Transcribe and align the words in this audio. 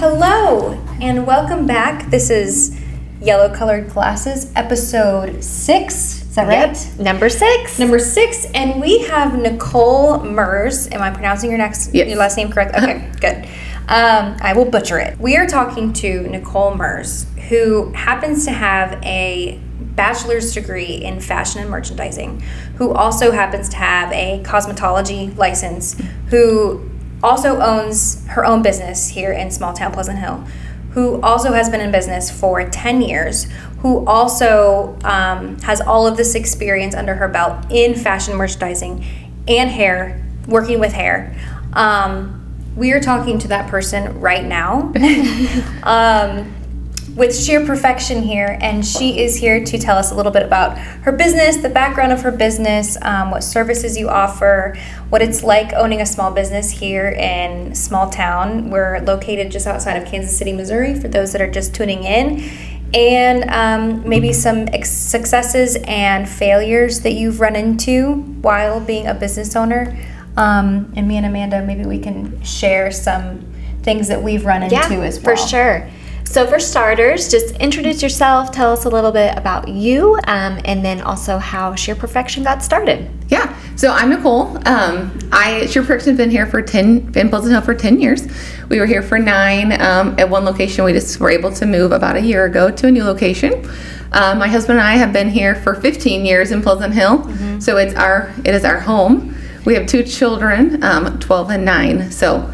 Hello, 0.00 0.74
and 1.00 1.26
welcome 1.26 1.66
back. 1.66 2.08
This 2.08 2.30
is 2.30 2.80
Yellow 3.20 3.52
Colored 3.52 3.90
Glasses, 3.90 4.52
episode 4.54 5.42
six. 5.42 6.22
Is 6.22 6.34
that 6.36 6.46
right? 6.46 6.76
Yep. 6.76 7.00
Number 7.00 7.28
six. 7.28 7.80
Number 7.80 7.98
six, 7.98 8.46
and 8.54 8.80
we 8.80 9.00
have 9.06 9.36
Nicole 9.36 10.20
Mers. 10.20 10.88
Am 10.92 11.02
I 11.02 11.10
pronouncing 11.10 11.50
your 11.50 11.58
next 11.58 11.92
Yes. 11.92 12.08
your 12.08 12.16
last 12.16 12.36
name 12.36 12.48
correct? 12.50 12.76
Okay, 12.76 13.10
good. 13.20 13.44
Um, 13.88 14.36
I 14.40 14.52
will 14.54 14.66
butcher 14.66 14.98
it. 15.00 15.18
We 15.18 15.36
are 15.36 15.48
talking 15.48 15.92
to 15.94 16.28
Nicole 16.28 16.76
Mers, 16.76 17.26
who 17.48 17.92
happens 17.92 18.44
to 18.44 18.52
have 18.52 19.02
a 19.02 19.58
bachelor's 19.80 20.54
degree 20.54 20.94
in 20.94 21.18
fashion 21.18 21.60
and 21.60 21.70
merchandising, 21.70 22.40
who 22.76 22.92
also 22.92 23.32
happens 23.32 23.68
to 23.70 23.76
have 23.78 24.12
a 24.12 24.42
cosmetology 24.44 25.36
license, 25.36 26.00
who 26.28 26.88
also 27.22 27.60
owns 27.60 28.26
her 28.28 28.44
own 28.44 28.62
business 28.62 29.08
here 29.08 29.32
in 29.32 29.50
small 29.50 29.72
town 29.72 29.92
Pleasant 29.92 30.18
Hill, 30.18 30.44
who 30.92 31.20
also 31.20 31.52
has 31.52 31.68
been 31.68 31.80
in 31.80 31.90
business 31.90 32.30
for 32.30 32.68
10 32.68 33.02
years, 33.02 33.46
who 33.80 34.06
also 34.06 34.98
um, 35.04 35.58
has 35.60 35.80
all 35.80 36.06
of 36.06 36.16
this 36.16 36.34
experience 36.34 36.94
under 36.94 37.14
her 37.14 37.28
belt 37.28 37.66
in 37.70 37.94
fashion 37.94 38.36
merchandising 38.36 39.04
and 39.46 39.70
hair, 39.70 40.24
working 40.46 40.78
with 40.78 40.92
hair. 40.92 41.36
Um, 41.72 42.34
we 42.76 42.92
are 42.92 43.00
talking 43.00 43.38
to 43.40 43.48
that 43.48 43.68
person 43.68 44.20
right 44.20 44.44
now 44.44 44.92
um, 45.82 46.54
with 47.18 47.36
Shear 47.36 47.66
Perfection 47.66 48.22
here, 48.22 48.56
and 48.60 48.86
she 48.86 49.18
is 49.18 49.34
here 49.36 49.64
to 49.64 49.76
tell 49.76 49.98
us 49.98 50.12
a 50.12 50.14
little 50.14 50.30
bit 50.30 50.44
about 50.44 50.78
her 50.78 51.10
business, 51.10 51.56
the 51.56 51.68
background 51.68 52.12
of 52.12 52.22
her 52.22 52.30
business, 52.30 52.96
um, 53.02 53.32
what 53.32 53.42
services 53.42 53.98
you 53.98 54.08
offer, 54.08 54.78
what 55.08 55.20
it's 55.20 55.42
like 55.42 55.72
owning 55.72 56.00
a 56.00 56.06
small 56.06 56.30
business 56.30 56.70
here 56.70 57.08
in 57.08 57.74
small 57.74 58.08
town. 58.08 58.70
We're 58.70 59.00
located 59.00 59.50
just 59.50 59.66
outside 59.66 60.00
of 60.00 60.08
Kansas 60.08 60.38
City, 60.38 60.52
Missouri, 60.52 60.94
for 60.94 61.08
those 61.08 61.32
that 61.32 61.42
are 61.42 61.50
just 61.50 61.74
tuning 61.74 62.04
in. 62.04 62.48
And 62.94 63.50
um, 63.50 64.08
maybe 64.08 64.32
some 64.32 64.68
ex- 64.68 64.88
successes 64.88 65.76
and 65.88 66.28
failures 66.28 67.00
that 67.00 67.14
you've 67.14 67.40
run 67.40 67.56
into 67.56 68.14
while 68.42 68.78
being 68.78 69.08
a 69.08 69.14
business 69.14 69.56
owner. 69.56 69.98
Um, 70.36 70.92
and 70.94 71.08
me 71.08 71.16
and 71.16 71.26
Amanda, 71.26 71.66
maybe 71.66 71.84
we 71.84 71.98
can 71.98 72.40
share 72.44 72.92
some 72.92 73.40
things 73.82 74.06
that 74.06 74.22
we've 74.22 74.46
run 74.46 74.62
into 74.62 74.76
yeah, 74.76 75.00
as 75.00 75.20
well. 75.20 75.36
for 75.36 75.48
sure. 75.48 75.90
So, 76.28 76.46
for 76.46 76.60
starters, 76.60 77.30
just 77.30 77.56
introduce 77.56 78.02
yourself, 78.02 78.52
tell 78.52 78.70
us 78.70 78.84
a 78.84 78.90
little 78.90 79.10
bit 79.10 79.34
about 79.38 79.66
you, 79.66 80.14
um, 80.26 80.60
and 80.66 80.84
then 80.84 81.00
also 81.00 81.38
how 81.38 81.74
Shear 81.74 81.94
Perfection 81.94 82.44
got 82.44 82.62
started. 82.62 83.10
Yeah. 83.28 83.58
So 83.76 83.90
I'm 83.90 84.10
Nicole. 84.10 84.58
Um, 84.68 85.18
I 85.32 85.64
Shear 85.66 85.80
Perfection 85.82 86.10
has 86.10 86.18
been 86.18 86.30
here 86.30 86.44
for 86.44 86.60
ten, 86.60 87.00
been 87.00 87.30
Pleasant 87.30 87.52
Hill 87.52 87.62
for 87.62 87.74
ten 87.74 87.98
years. 87.98 88.26
We 88.68 88.78
were 88.78 88.84
here 88.84 89.00
for 89.00 89.18
nine 89.18 89.72
um, 89.80 90.16
at 90.18 90.28
one 90.28 90.44
location. 90.44 90.84
We 90.84 90.92
just 90.92 91.18
were 91.18 91.30
able 91.30 91.50
to 91.52 91.64
move 91.64 91.92
about 91.92 92.16
a 92.16 92.20
year 92.20 92.44
ago 92.44 92.70
to 92.72 92.88
a 92.88 92.90
new 92.90 93.04
location. 93.04 93.66
Um, 94.12 94.38
my 94.38 94.48
husband 94.48 94.78
and 94.80 94.86
I 94.86 94.96
have 94.96 95.14
been 95.14 95.30
here 95.30 95.54
for 95.54 95.74
15 95.74 96.26
years 96.26 96.50
in 96.50 96.60
Pleasant 96.60 96.92
Hill. 96.92 97.24
So 97.58 97.78
it's 97.78 97.94
our 97.94 98.34
it 98.44 98.54
is 98.54 98.66
our 98.66 98.80
home. 98.80 99.34
We 99.64 99.72
have 99.74 99.86
two 99.86 100.02
children, 100.02 100.82
um, 100.84 101.18
12 101.20 101.50
and 101.50 101.64
nine. 101.64 102.12
So 102.12 102.52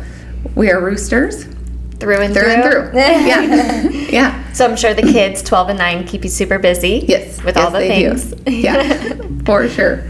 we 0.54 0.70
are 0.70 0.80
roosters 0.80 1.53
Through 1.98 2.16
and 2.16 2.34
through 2.34 2.42
through. 2.42 2.52
and 2.52 2.90
through. 2.90 3.00
yeah. 3.00 3.82
Yeah. 4.10 4.52
So, 4.52 4.68
I'm 4.68 4.76
sure 4.76 4.94
the 4.94 5.02
kids, 5.02 5.42
12 5.42 5.70
and 5.70 5.78
9, 5.78 6.06
keep 6.06 6.24
you 6.24 6.30
super 6.30 6.58
busy. 6.58 7.04
Yes. 7.08 7.42
With 7.42 7.56
yes, 7.56 7.64
all 7.64 7.70
the 7.70 7.80
things. 7.80 8.32
Do. 8.32 8.52
Yeah. 8.52 9.14
for 9.44 9.68
sure. 9.68 10.08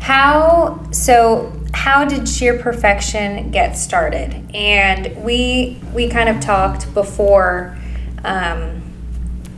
How 0.00 0.80
so? 0.92 1.52
How 1.74 2.04
did 2.04 2.28
Shear 2.28 2.58
Perfection 2.58 3.50
get 3.50 3.76
started? 3.76 4.50
And 4.54 5.22
we 5.24 5.78
we 5.92 6.08
kind 6.08 6.28
of 6.28 6.40
talked 6.40 6.92
before 6.94 7.76
um, 8.24 8.82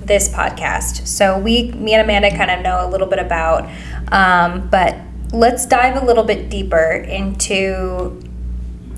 this 0.01 0.29
podcast, 0.29 1.07
so 1.07 1.39
we 1.39 1.71
me 1.73 1.95
and 1.95 2.03
Amanda 2.03 2.31
kind 2.37 2.51
of 2.51 2.61
know 2.63 2.87
a 2.87 2.89
little 2.89 3.07
bit 3.07 3.19
about, 3.21 3.69
um, 4.09 4.69
but 4.69 4.97
let's 5.33 5.67
dive 5.67 6.01
a 6.01 6.05
little 6.05 6.25
bit 6.25 6.49
deeper 6.51 6.93
into 6.93 8.21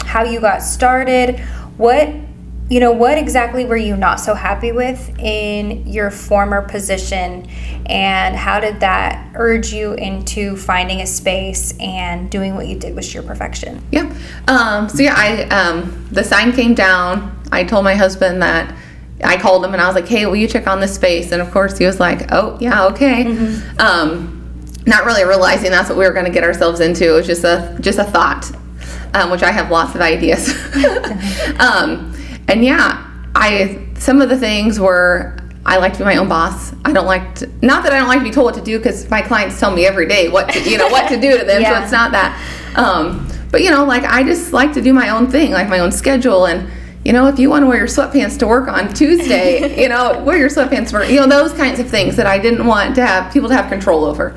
how 0.05 0.25
you 0.25 0.41
got 0.41 0.63
started. 0.63 1.41
What 1.77 2.09
you 2.69 2.81
know, 2.81 2.91
what 2.91 3.17
exactly 3.17 3.65
were 3.65 3.77
you 3.77 3.97
not 3.97 4.19
so 4.19 4.35
happy 4.35 4.73
with 4.73 5.17
in 5.21 5.87
your 5.87 6.11
former 6.11 6.63
position, 6.63 7.49
and 7.87 8.35
how 8.35 8.59
did 8.59 8.81
that 8.81 9.33
urge 9.37 9.73
you 9.73 9.93
into 9.93 10.57
finding 10.57 11.01
a 11.01 11.07
space 11.07 11.77
and 11.79 12.29
doing 12.29 12.57
what 12.57 12.67
you 12.67 12.77
did 12.77 12.97
with 12.97 13.05
Shear 13.05 13.23
Perfection? 13.23 13.81
Yeah. 13.93 14.13
Um, 14.49 14.89
so 14.89 15.03
yeah, 15.03 15.15
I 15.17 15.43
um, 15.45 16.09
the 16.11 16.25
sign 16.25 16.53
came 16.53 16.75
down. 16.75 17.41
I 17.53 17.63
told 17.63 17.85
my 17.85 17.95
husband 17.95 18.43
that 18.43 18.75
I 19.23 19.37
called 19.37 19.65
him 19.65 19.73
and 19.73 19.81
I 19.81 19.87
was 19.87 19.95
like, 19.95 20.09
"Hey, 20.09 20.27
will 20.27 20.37
you 20.37 20.49
check 20.49 20.67
on 20.67 20.81
this 20.81 20.95
space?" 20.95 21.31
And 21.31 21.41
of 21.41 21.53
course, 21.53 21.79
he 21.79 21.87
was 21.87 22.01
like, 22.01 22.33
"Oh 22.33 22.59
yeah, 22.61 22.87
okay." 22.87 23.27
Um, 23.79 24.33
not 24.87 25.05
really 25.05 25.25
realizing 25.25 25.71
that's 25.71 25.89
what 25.89 25.99
we 25.99 26.05
were 26.05 26.13
going 26.13 26.27
to 26.27 26.33
get 26.33 26.43
ourselves 26.43 26.81
into. 26.81 27.11
It 27.11 27.13
was 27.13 27.27
just 27.27 27.45
a 27.45 27.77
just 27.81 28.01
a 28.01 28.05
thought, 28.05 28.51
um, 29.15 29.31
which 29.31 29.45
I 29.45 29.53
have 29.53 29.71
lots 29.71 29.95
of 29.95 30.01
ideas. 30.01 30.49
and 32.49 32.65
yeah, 32.65 33.07
I 33.35 33.89
some 33.99 34.21
of 34.21 34.29
the 34.29 34.39
things 34.39 34.79
were 34.79 35.37
I 35.67 35.79
like 35.79 35.95
to 35.95 35.99
be 35.99 36.05
my 36.05 36.17
own 36.17 36.29
boss. 36.29 36.73
I 36.85 36.93
don't 36.93 37.07
like 37.07 37.35
to, 37.37 37.51
not 37.61 37.83
that 37.83 37.93
I 37.93 37.99
don't 37.99 38.07
like 38.07 38.21
to 38.21 38.25
be 38.25 38.31
told 38.31 38.45
what 38.45 38.55
to 38.55 38.61
do 38.61 38.79
because 38.79 39.11
my 39.11 39.21
clients 39.21 39.59
tell 39.59 39.73
me 39.73 39.85
every 39.85 40.07
day 40.07 40.29
what 40.29 40.49
to, 40.51 40.71
you 40.71 40.79
know 40.79 40.87
what 40.89 41.09
to 41.09 41.21
do 41.21 41.37
to 41.39 41.45
them. 41.45 41.61
Yeah. 41.61 41.79
So 41.79 41.83
it's 41.83 41.93
not 41.93 42.13
that. 42.13 42.41
Um, 42.77 43.29
but 43.51 43.63
you 43.63 43.71
know, 43.71 43.85
like 43.85 44.05
I 44.05 44.23
just 44.23 44.53
like 44.53 44.73
to 44.75 44.81
do 44.81 44.93
my 44.93 45.09
own 45.09 45.29
thing, 45.29 45.51
like 45.51 45.69
my 45.69 45.81
own 45.81 45.93
schedule 45.93 46.47
and. 46.47 46.71
You 47.05 47.13
know, 47.13 47.29
if 47.29 47.39
you 47.39 47.49
want 47.49 47.63
to 47.63 47.69
wear 47.69 47.79
your 47.79 47.87
sweatpants 47.87 48.37
to 48.41 48.49
work 48.49 48.67
on 48.67 48.93
Tuesday, 48.93 49.81
you 49.81 49.89
know, 49.89 50.21
wear 50.25 50.37
your 50.37 50.49
sweatpants 50.49 50.91
for, 50.91 51.05
you 51.05 51.21
know, 51.21 51.29
those 51.29 51.53
kinds 51.53 51.79
of 51.79 51.89
things 51.89 52.17
that 52.17 52.27
I 52.27 52.37
didn't 52.37 52.67
want 52.67 52.97
to 52.97 53.07
have 53.07 53.33
people 53.33 53.49
to 53.49 53.55
have 53.55 53.69
control 53.69 54.05
over. 54.05 54.37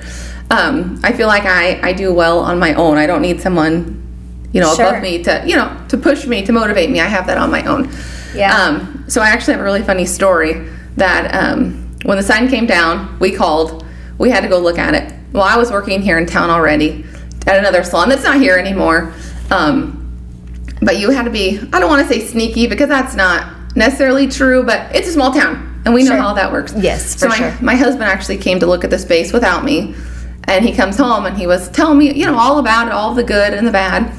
Um, 0.51 0.99
I 1.03 1.11
feel 1.13 1.25
like 1.25 1.45
I, 1.45 1.79
I 1.81 1.93
do 1.93 2.13
well 2.13 2.37
on 2.41 2.59
my 2.59 2.75
own. 2.75 2.97
I 2.97 3.07
don't 3.07 3.23
need 3.23 3.41
someone, 3.41 4.08
you 4.51 4.61
know, 4.61 4.73
Sure. 4.75 4.87
above 4.87 5.01
me 5.01 5.23
to, 5.23 5.43
you 5.45 5.55
know, 5.55 5.75
to 5.89 5.97
push 5.97 6.25
me, 6.25 6.43
to 6.45 6.51
motivate 6.51 6.89
me. 6.89 6.99
I 6.99 7.05
have 7.05 7.27
that 7.27 7.37
on 7.37 7.51
my 7.51 7.63
own. 7.65 7.89
Yeah. 8.33 8.55
Um, 8.55 9.05
so 9.07 9.21
I 9.21 9.29
actually 9.29 9.53
have 9.53 9.61
a 9.61 9.63
really 9.63 9.83
funny 9.83 10.05
story 10.05 10.67
that 10.97 11.33
um, 11.33 11.95
when 12.03 12.17
the 12.17 12.23
sign 12.23 12.47
came 12.49 12.65
down, 12.65 13.17
we 13.19 13.31
called. 13.31 13.85
We 14.17 14.29
had 14.29 14.41
to 14.41 14.49
go 14.49 14.59
look 14.59 14.77
at 14.77 14.93
it. 14.95 15.13
Well, 15.31 15.43
I 15.43 15.55
was 15.57 15.71
working 15.71 16.01
here 16.01 16.17
in 16.17 16.25
town 16.25 16.49
already 16.49 17.05
at 17.47 17.57
another 17.57 17.83
salon 17.83 18.09
that's 18.09 18.23
not 18.23 18.37
here 18.41 18.57
anymore. 18.57 19.13
Um, 19.51 19.95
but 20.81 20.97
you 20.99 21.09
had 21.09 21.23
to 21.23 21.31
be, 21.31 21.59
I 21.73 21.79
don't 21.79 21.89
want 21.89 22.07
to 22.07 22.13
say 22.13 22.25
sneaky 22.25 22.67
because 22.67 22.87
that's 22.89 23.15
not 23.15 23.75
necessarily 23.75 24.27
true, 24.27 24.63
but 24.63 24.93
it's 24.95 25.07
a 25.07 25.11
small 25.11 25.31
town 25.31 25.81
and 25.85 25.93
we 25.93 26.03
know 26.03 26.11
Sure. 26.11 26.17
how 26.17 26.33
that 26.33 26.51
works. 26.51 26.73
Yes, 26.77 27.19
so 27.19 27.27
my, 27.27 27.35
sure. 27.37 27.53
my 27.61 27.75
husband 27.75 28.05
actually 28.05 28.37
came 28.37 28.59
to 28.59 28.65
look 28.65 28.83
at 28.83 28.89
the 28.89 28.99
space 28.99 29.31
without 29.33 29.63
me 29.63 29.95
and 30.45 30.65
he 30.65 30.73
comes 30.73 30.97
home 30.97 31.25
and 31.25 31.37
he 31.37 31.47
was 31.47 31.69
telling 31.69 31.97
me, 31.97 32.13
you 32.13 32.25
know, 32.25 32.37
all 32.37 32.59
about 32.59 32.87
it, 32.87 32.93
all 32.93 33.13
the 33.13 33.23
good 33.23 33.53
and 33.53 33.65
the 33.67 33.71
bad. 33.71 34.13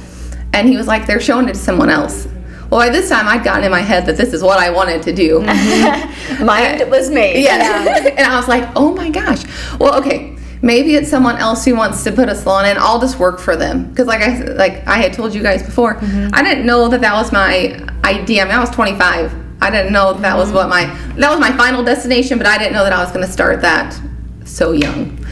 And 0.52 0.68
he 0.68 0.76
was 0.76 0.86
like, 0.86 1.06
they're 1.06 1.20
showing 1.20 1.48
it 1.48 1.54
to 1.54 1.58
someone 1.58 1.90
else. 1.90 2.26
Well, 2.70 2.80
by 2.80 2.90
this 2.90 3.08
time 3.08 3.26
I'd 3.26 3.42
gotten 3.44 3.64
in 3.64 3.70
my 3.70 3.80
head 3.80 4.06
that 4.06 4.16
this 4.16 4.32
is 4.32 4.42
what 4.42 4.58
I 4.58 4.70
wanted 4.70 5.02
to 5.02 5.12
do. 5.12 5.40
Mind 6.44 6.88
was 6.90 7.10
made. 7.10 7.42
Yeah. 7.42 8.06
and 8.16 8.20
I 8.20 8.36
was 8.36 8.48
like, 8.48 8.68
oh 8.76 8.94
my 8.94 9.10
gosh. 9.10 9.42
Well, 9.78 9.98
okay. 10.00 10.36
Maybe 10.62 10.94
it's 10.94 11.08
someone 11.08 11.36
else 11.36 11.64
who 11.64 11.74
wants 11.74 12.04
to 12.04 12.12
put 12.12 12.28
a 12.28 12.34
salon 12.34 12.66
in. 12.66 12.76
I'll 12.78 13.00
just 13.00 13.18
work 13.18 13.40
for 13.40 13.56
them 13.56 13.88
because, 13.88 14.06
like 14.06 14.20
I 14.20 14.40
like 14.44 14.86
I 14.86 14.98
had 14.98 15.14
told 15.14 15.34
you 15.34 15.42
guys 15.42 15.62
before, 15.62 15.96
I 16.02 16.42
didn't 16.42 16.66
know 16.66 16.86
that 16.88 17.00
that 17.00 17.14
was 17.14 17.32
my 17.32 17.82
idea. 18.04 18.42
I 18.42 18.44
mean, 18.44 18.54
I 18.54 18.60
was 18.60 18.68
25. 18.68 19.34
I 19.62 19.70
didn't 19.70 19.92
know 19.92 20.12
that, 20.12 20.20
that 20.20 20.36
was 20.36 20.52
what 20.52 20.68
my 20.68 20.84
that 21.16 21.30
was 21.30 21.40
my 21.40 21.56
final 21.56 21.82
destination, 21.82 22.36
but 22.36 22.46
I 22.46 22.58
didn't 22.58 22.74
know 22.74 22.84
that 22.84 22.92
I 22.92 23.02
was 23.02 23.10
going 23.10 23.24
to 23.24 23.32
start 23.32 23.62
that 23.62 23.98
so 24.44 24.72
young. 24.72 25.24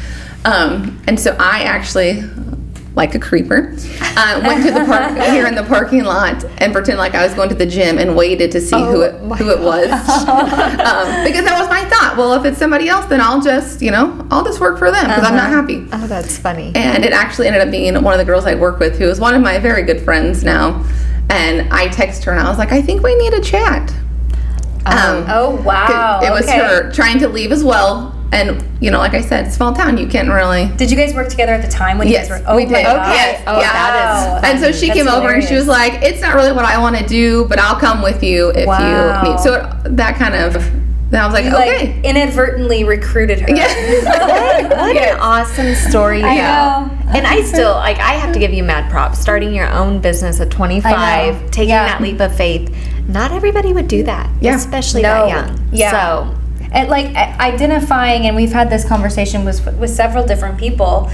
Um, 0.45 0.99
and 1.07 1.19
so 1.19 1.37
I 1.39 1.65
actually, 1.65 2.23
like 2.99 3.15
a 3.15 3.19
creeper, 3.19 3.73
uh, 4.01 4.41
went 4.45 4.63
to 4.67 4.73
the 4.73 4.85
park 4.85 5.17
here 5.31 5.47
in 5.47 5.55
the 5.55 5.63
parking 5.63 6.05
lot 6.05 6.45
and 6.59 6.73
pretended 6.73 6.99
like 6.99 7.15
I 7.15 7.25
was 7.25 7.33
going 7.33 7.49
to 7.49 7.55
the 7.55 7.65
gym 7.65 7.97
and 7.97 8.17
waited 8.17 8.51
to 8.53 8.61
see 8.61 8.77
who 8.77 9.03
it 9.03 9.15
who 9.39 9.51
it 9.51 9.61
was 9.61 9.89
um, 9.91 11.25
because 11.25 11.45
that 11.45 11.57
was 11.59 11.69
my 11.71 11.85
thought. 11.85 12.17
Well, 12.19 12.35
if 12.35 12.45
it's 12.45 12.59
somebody 12.59 12.89
else, 12.89 13.07
then 13.07 13.21
I'll 13.21 13.41
just 13.41 13.81
you 13.81 13.93
know 13.93 14.27
I'll 14.31 14.45
just 14.45 14.61
work 14.61 14.79
for 14.79 14.91
them 14.91 15.07
because 15.07 15.25
I'm 15.25 15.37
not 15.37 15.49
happy. 15.49 15.87
Oh, 15.93 16.07
that's 16.07 16.37
funny. 16.37 16.73
And 16.75 17.05
it 17.05 17.13
actually 17.13 17.47
ended 17.47 17.63
up 17.63 17.71
being 17.71 17.95
one 18.03 18.13
of 18.13 18.19
the 18.19 18.25
girls 18.25 18.45
I 18.45 18.57
work 18.57 18.81
with 18.81 18.99
who 18.99 19.05
is 19.05 19.21
one 19.21 19.35
of 19.35 19.41
my 19.41 19.59
very 19.59 19.83
good 19.83 20.03
friends 20.03 20.45
now. 20.45 20.85
And 21.31 21.73
I 21.73 21.89
text 21.89 22.25
her 22.25 22.33
and 22.33 22.41
I 22.41 22.49
was 22.49 22.59
like, 22.59 22.73
I 22.73 22.83
think 22.83 23.03
we 23.03 23.15
need 23.15 23.33
a 23.33 23.41
chat. 23.41 23.91
Um, 24.87 25.27
Oh 25.29 25.63
wow! 25.65 26.21
it 26.23 26.31
was 26.31 26.49
okay. 26.49 26.59
her 26.59 26.91
trying 26.93 27.19
to 27.21 27.29
leave 27.29 27.53
as 27.53 27.63
well. 27.63 28.18
And 28.31 28.63
you 28.83 28.91
know, 28.91 28.99
like 28.99 29.15
I 29.15 29.23
said, 29.23 29.51
small 29.53 29.73
town, 29.73 29.97
you 29.97 30.07
can't 30.07 30.29
really. 30.29 30.69
Did 30.77 30.91
you 30.91 30.97
guys 30.97 31.15
work 31.15 31.29
together 31.29 31.53
at 31.53 31.63
the 31.63 31.69
time 31.71 31.97
when 31.99 32.09
Yes, 32.09 32.29
you 32.29 32.35
guys 32.35 32.43
were? 32.45 32.51
Oh 32.53 32.57
we 32.57 32.65
did. 32.67 32.75
Okay. 32.75 32.85
Yes, 32.85 33.43
Oh, 33.47 33.59
yeah. 33.59 33.73
that 33.73 34.43
is 34.45 34.51
And 34.51 34.61
so 34.61 34.71
she 34.73 34.89
That's 34.89 34.99
came 34.99 35.09
over 35.09 35.31
and 35.33 35.43
she 35.43 35.55
was 35.55 35.67
like, 35.67 35.95
"It's 36.03 36.21
not 36.21 36.35
really 36.35 36.53
what 36.53 36.65
I 36.67 36.79
want 36.79 36.97
to 36.99 37.07
do, 37.07 37.47
but 37.47 37.59
I'll 37.59 37.77
come 37.81 38.03
with 38.03 38.23
you 38.23 38.51
if 38.51 38.67
Wow. 38.67 39.23
you 39.25 39.31
need." 39.31 39.41
So 39.41 39.55
it, 39.55 39.97
that 39.97 40.17
kind 40.17 40.35
of. 40.35 40.53
Then 41.11 41.23
I 41.23 41.25
was 41.25 41.33
like, 41.33 41.47
You 41.47 41.55
"Okay." 41.57 41.95
like 41.97 42.05
inadvertently 42.05 42.85
recruited 42.85 43.41
her. 43.41 43.49
Yeah. 43.51 43.65
What 44.79 44.97
an 44.97 45.19
awesome 45.21 45.75
story, 45.75 46.23
I 46.23 46.37
know. 46.37 46.91
And 47.17 47.27
I 47.27 47.41
still 47.43 47.73
like 47.73 47.99
I 47.99 48.13
have 48.15 48.33
to 48.35 48.39
give 48.39 48.53
you 48.53 48.63
mad 48.63 48.91
props. 48.91 49.19
Starting 49.19 49.55
your 49.55 49.71
own 49.73 50.01
business 50.01 50.39
at 50.41 50.51
25, 50.51 51.51
taking 51.51 51.71
Yeah. 51.71 51.87
that 51.87 52.03
leap 52.03 52.21
of 52.21 52.35
faith, 52.37 52.75
not 53.09 53.33
everybody 53.33 53.73
would 53.73 53.89
do 53.89 54.03
that, 54.03 54.29
Yeah. 54.41 54.55
especially 54.57 55.01
No. 55.03 55.27
that 55.27 55.29
young. 55.31 55.69
Yeah. 55.73 55.91
So 55.91 56.35
and 56.73 56.89
like 56.89 57.15
identifying 57.17 58.27
and 58.27 58.37
we've 58.37 58.53
had 58.53 58.71
this 58.71 58.87
conversation 58.87 59.45
with 59.45 59.65
with 59.79 59.91
several 59.91 60.27
different 60.27 60.59
people 60.59 61.11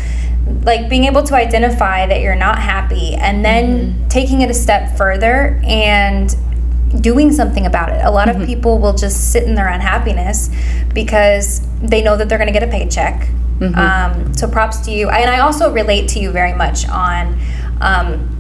like 0.63 0.89
being 0.89 1.05
able 1.05 1.23
to 1.23 1.35
identify 1.35 2.07
that 2.07 2.21
you're 2.21 2.35
not 2.35 2.59
happy 2.59 3.15
and 3.15 3.45
then 3.45 4.09
taking 4.09 4.43
it 4.43 4.51
a 4.51 4.55
step 4.55 4.97
further 4.97 5.61
and 5.65 6.37
doing 7.01 7.33
something 7.33 7.67
about 7.67 7.91
it. 7.91 8.05
A 8.05 8.11
lot 8.11 8.29
of 8.29 8.47
people 8.47 8.79
will 8.79 8.93
just 8.93 9.33
sit 9.33 9.45
in 9.45 9.55
their 9.55 9.69
unhappiness 9.69 10.51
because 10.93 11.67
they 11.81 12.03
know 12.03 12.17
that 12.17 12.29
they're 12.29 12.39
going 12.39 12.53
to 12.53 12.59
get 12.59 12.63
a 12.63 12.71
paycheck. 12.71 13.29
Um, 13.75 14.35
so 14.35 14.49
props 14.49 14.79
to 14.81 14.91
you. 14.91 15.09
And 15.09 15.31
i 15.31 15.41
also 15.41 15.73
relate 15.73 16.09
to 16.11 16.19
you 16.19 16.31
very 16.31 16.53
much 16.53 16.89
on 16.89 17.39
um, 17.81 18.31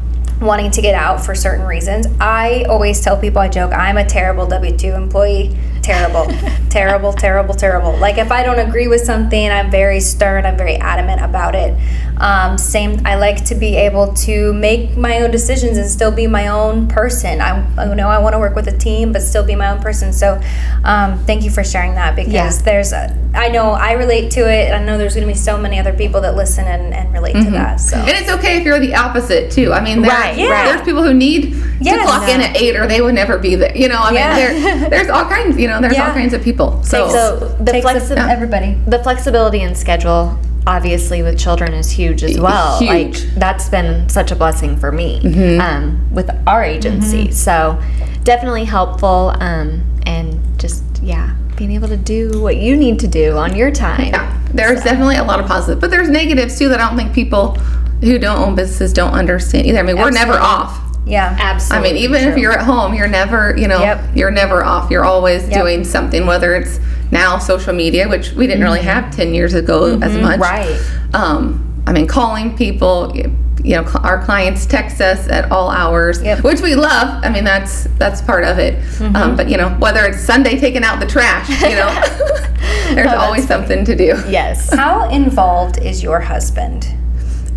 wanting 0.40 0.70
to 0.72 0.82
get 0.82 0.94
out 0.94 1.24
for 1.24 1.34
certain 1.34 1.64
reasons. 1.66 2.06
I 2.20 2.64
always 2.68 3.00
tell 3.00 3.16
people 3.16 3.40
I 3.40 3.48
joke 3.48 3.72
I'm 3.72 3.96
a 3.96 4.04
terrible 4.04 4.46
W 4.46 4.76
two 4.76 4.92
employee. 4.92 5.56
Terrible, 5.84 6.26
terrible, 6.70 7.12
terrible, 7.12 7.54
terrible. 7.54 7.94
Like 7.98 8.16
if 8.16 8.32
I 8.32 8.42
don't 8.42 8.58
agree 8.58 8.88
with 8.88 9.02
something, 9.02 9.50
I'm 9.50 9.70
very 9.70 10.00
stern. 10.00 10.46
I'm 10.46 10.56
very 10.56 10.76
adamant 10.76 11.20
about 11.20 11.54
it. 11.54 11.78
Um, 12.16 12.56
same. 12.56 13.02
I 13.04 13.16
like 13.16 13.44
to 13.46 13.54
be 13.54 13.76
able 13.76 14.14
to 14.14 14.54
make 14.54 14.96
my 14.96 15.20
own 15.20 15.30
decisions 15.30 15.76
and 15.76 15.90
still 15.90 16.10
be 16.10 16.26
my 16.26 16.46
own 16.48 16.88
person. 16.88 17.40
I, 17.42 17.66
I 17.76 17.92
know 17.94 18.08
I 18.08 18.18
want 18.18 18.32
to 18.34 18.38
work 18.38 18.54
with 18.54 18.66
a 18.68 18.76
team, 18.76 19.12
but 19.12 19.20
still 19.20 19.44
be 19.44 19.54
my 19.56 19.68
own 19.72 19.82
person. 19.82 20.12
So, 20.12 20.40
um, 20.84 21.22
thank 21.26 21.42
you 21.44 21.50
for 21.50 21.62
sharing 21.64 21.94
that 21.96 22.16
because 22.16 22.32
Yeah. 22.32 22.50
there's. 22.64 22.92
A, 22.92 23.14
I 23.34 23.48
know 23.48 23.72
I 23.72 23.92
relate 23.92 24.30
to 24.32 24.40
it. 24.48 24.72
I 24.72 24.82
know 24.82 24.96
there's 24.96 25.14
going 25.16 25.26
to 25.26 25.32
be 25.32 25.36
so 25.38 25.58
many 25.58 25.78
other 25.80 25.92
people 25.92 26.20
that 26.20 26.36
listen 26.36 26.66
and, 26.66 26.94
and 26.94 27.12
relate 27.12 27.32
to 27.32 27.50
that. 27.50 27.80
So. 27.80 27.96
And 27.96 28.08
it's 28.10 28.30
okay 28.30 28.58
if 28.58 28.64
you're 28.64 28.78
the 28.78 28.94
opposite 28.94 29.50
too. 29.50 29.72
I 29.72 29.80
mean, 29.82 30.00
there, 30.02 30.12
Right, 30.12 30.38
yeah. 30.38 30.66
there's 30.66 30.82
people 30.82 31.02
who 31.02 31.12
need 31.12 31.52
Yes. 31.80 31.98
to 31.98 32.04
clock 32.04 32.28
in 32.30 32.40
at 32.40 32.56
eight, 32.56 32.76
or 32.76 32.86
they 32.86 33.00
would 33.02 33.14
never 33.16 33.36
be 33.36 33.56
there. 33.56 33.76
You 33.76 33.88
know, 33.88 33.98
I 34.00 34.12
Yeah. 34.12 34.36
mean, 34.52 34.62
there, 34.62 34.88
there's 34.90 35.10
all 35.10 35.24
kinds. 35.24 35.58
You 35.58 35.66
know, 35.66 35.73
there's 35.80 35.94
Yeah. 35.94 36.08
all 36.08 36.14
kinds 36.14 36.32
of 36.34 36.42
people. 36.42 36.82
So, 36.82 37.08
so 37.08 37.56
the 37.60 37.72
Takes 37.72 37.86
flexi- 37.86 38.16
up 38.18 38.30
everybody. 38.30 38.78
the 38.86 38.98
flexibility 39.02 39.60
in 39.62 39.74
schedule 39.74 40.38
obviously 40.66 41.22
with 41.22 41.38
children 41.38 41.74
is 41.74 41.90
huge 41.90 42.24
as 42.24 42.40
well 42.40 42.78
Huge. 42.78 42.88
like 43.22 43.34
that's 43.34 43.68
been 43.68 44.08
such 44.08 44.30
a 44.32 44.34
blessing 44.34 44.78
for 44.78 44.90
me 44.90 45.58
um, 45.58 46.08
with 46.10 46.30
our 46.46 46.64
agency 46.64 47.30
so 47.30 47.78
definitely 48.22 48.64
helpful 48.64 49.34
um, 49.40 49.82
and 50.06 50.40
just 50.58 50.82
yeah 51.02 51.34
being 51.56 51.70
able 51.72 51.88
to 51.88 51.98
do 51.98 52.40
what 52.40 52.56
you 52.56 52.76
need 52.78 52.98
to 53.00 53.06
do 53.06 53.36
on 53.36 53.54
your 53.54 53.70
time 53.70 54.06
yeah, 54.06 54.40
there's 54.54 54.82
definitely 54.82 55.16
a 55.16 55.24
lot 55.24 55.38
of 55.38 55.44
positive, 55.46 55.80
but 55.82 55.90
there's 55.90 56.08
negatives 56.08 56.58
too 56.58 56.70
that 56.70 56.80
I 56.80 56.88
don't 56.88 56.96
think 56.96 57.12
people 57.12 57.56
who 58.00 58.18
don't 58.18 58.38
own 58.40 58.54
businesses 58.54 58.92
don't 58.94 59.12
understand 59.12 59.66
either. 59.66 59.80
I 59.80 59.82
mean, 59.82 59.98
we're 59.98 60.10
never 60.10 60.32
off. 60.34 60.80
Yeah. 61.06 61.36
Absolutely. 61.38 61.90
I 61.90 61.92
mean, 61.92 62.02
even 62.02 62.28
if 62.28 62.38
you're 62.38 62.52
at 62.52 62.64
home, 62.64 62.94
you're 62.94 63.08
never, 63.08 63.54
you 63.56 63.68
know, 63.68 63.80
Yep. 63.80 64.00
you're 64.14 64.30
never 64.30 64.64
off. 64.64 64.90
You're 64.90 65.04
always 65.04 65.46
Yep. 65.48 65.60
doing 65.60 65.84
something, 65.84 66.26
whether 66.26 66.54
it's 66.54 66.80
now 67.10 67.38
social 67.38 67.74
media, 67.74 68.08
which 68.08 68.32
we 68.32 68.46
didn't 68.46 68.62
really 68.62 68.80
have 68.82 69.14
10 69.14 69.34
years 69.34 69.54
ago 69.54 69.98
as 70.02 70.16
much. 70.16 70.40
right 70.40 70.76
Um, 71.12 71.60
I 71.86 71.92
mean, 71.92 72.06
calling 72.06 72.56
people, 72.56 73.12
you 73.14 73.76
know, 73.76 73.84
cl- 73.84 74.00
our 74.04 74.22
clients 74.24 74.64
text 74.66 75.00
us 75.02 75.28
at 75.28 75.50
all 75.52 75.70
hours, 75.70 76.22
Yep. 76.22 76.40
which 76.42 76.60
we 76.62 76.74
love. 76.74 77.22
I 77.22 77.28
mean, 77.28 77.44
that's 77.44 77.86
that's 77.98 78.20
part 78.22 78.44
of 78.44 78.58
it. 78.58 78.78
Um, 79.14 79.36
but 79.36 79.48
you 79.50 79.56
know, 79.58 79.68
whether 79.78 80.04
it's 80.06 80.20
Sunday 80.20 80.58
taking 80.58 80.82
out 80.84 81.00
the 81.00 81.06
trash, 81.06 81.48
you 81.62 81.76
know, 81.76 82.02
there's 82.94 83.12
always 83.12 83.46
something 83.46 83.84
to 83.84 83.94
do. 83.94 84.14
yes 84.28 84.72
How 84.74 85.08
involved 85.10 85.78
is 85.78 86.02
your 86.02 86.20
husband? 86.20 86.88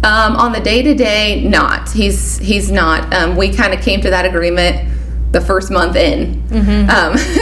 Um, 0.03 0.35
on 0.35 0.51
the 0.51 0.59
day 0.59 0.81
to 0.83 0.93
day, 0.93 1.43
not. 1.43 1.91
He's 1.91 2.37
he's 2.37 2.71
not. 2.71 3.11
Um, 3.13 3.35
we 3.35 3.53
kind 3.53 3.73
of 3.73 3.81
came 3.81 3.99
to 4.01 4.09
that 4.09 4.25
agreement 4.25 4.93
the 5.31 5.41
first 5.41 5.71
month 5.71 5.95
in, 5.95 6.41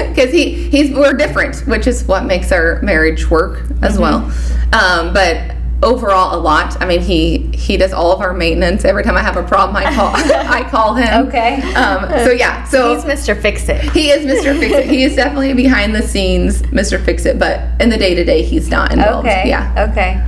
because 0.09 0.31
he 0.31 0.69
he's 0.69 0.91
we're 0.91 1.13
different, 1.13 1.57
which 1.67 1.85
is 1.85 2.05
what 2.05 2.25
makes 2.25 2.51
our 2.51 2.81
marriage 2.81 3.29
work 3.29 3.61
as 3.81 3.99
well. 3.99 4.31
Um, 4.73 5.13
but 5.13 5.53
overall, 5.83 6.37
a 6.37 6.39
lot. 6.39 6.81
I 6.81 6.85
mean, 6.85 7.01
he 7.01 7.49
he 7.53 7.77
does 7.77 7.93
all 7.93 8.11
of 8.11 8.21
our 8.21 8.33
maintenance. 8.33 8.85
Every 8.85 9.03
time 9.03 9.17
I 9.17 9.21
have 9.21 9.37
a 9.37 9.43
problem, 9.43 9.75
I 9.75 9.93
call 9.93 10.11
I 10.15 10.67
call 10.69 10.95
him. 10.95 11.27
Okay. 11.27 11.61
Um, 11.73 12.09
so 12.25 12.31
yeah, 12.31 12.63
so 12.63 12.95
he's 12.95 13.03
mr 13.03 13.39
fix 13.39 13.69
it 13.69 13.81
he 13.91 14.09
is 14.09 14.25
Mr. 14.25 14.57
Fix 14.59 14.73
It. 14.73 14.85
He 14.89 15.03
is 15.03 15.15
definitely 15.15 15.53
behind 15.53 15.95
the 15.95 16.01
scenes, 16.01 16.61
Mr. 16.63 17.03
Fix 17.03 17.25
It. 17.25 17.37
But 17.39 17.79
in 17.81 17.89
the 17.89 17.97
day 17.97 18.15
to 18.15 18.23
day, 18.23 18.41
he's 18.41 18.69
not 18.69 18.91
involved. 18.91 19.27
Okay. 19.27 19.43
Yeah. 19.47 19.87
Okay. 19.89 20.21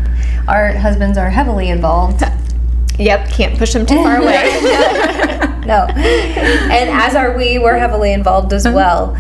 Our 0.47 0.73
husbands 0.73 1.17
are 1.17 1.29
heavily 1.29 1.69
involved. 1.69 2.23
yep 2.97 3.29
can't 3.29 3.57
push 3.57 3.73
them 3.73 3.85
too 3.85 3.95
far 3.95 4.17
away 4.17 4.59
no. 5.67 5.85
And 5.85 6.89
as 6.89 7.13
are 7.13 7.37
we, 7.37 7.59
we're 7.59 7.77
heavily 7.77 8.13
involved 8.13 8.53
as 8.53 8.65
mm-hmm. 8.65 8.75
well. 8.75 9.17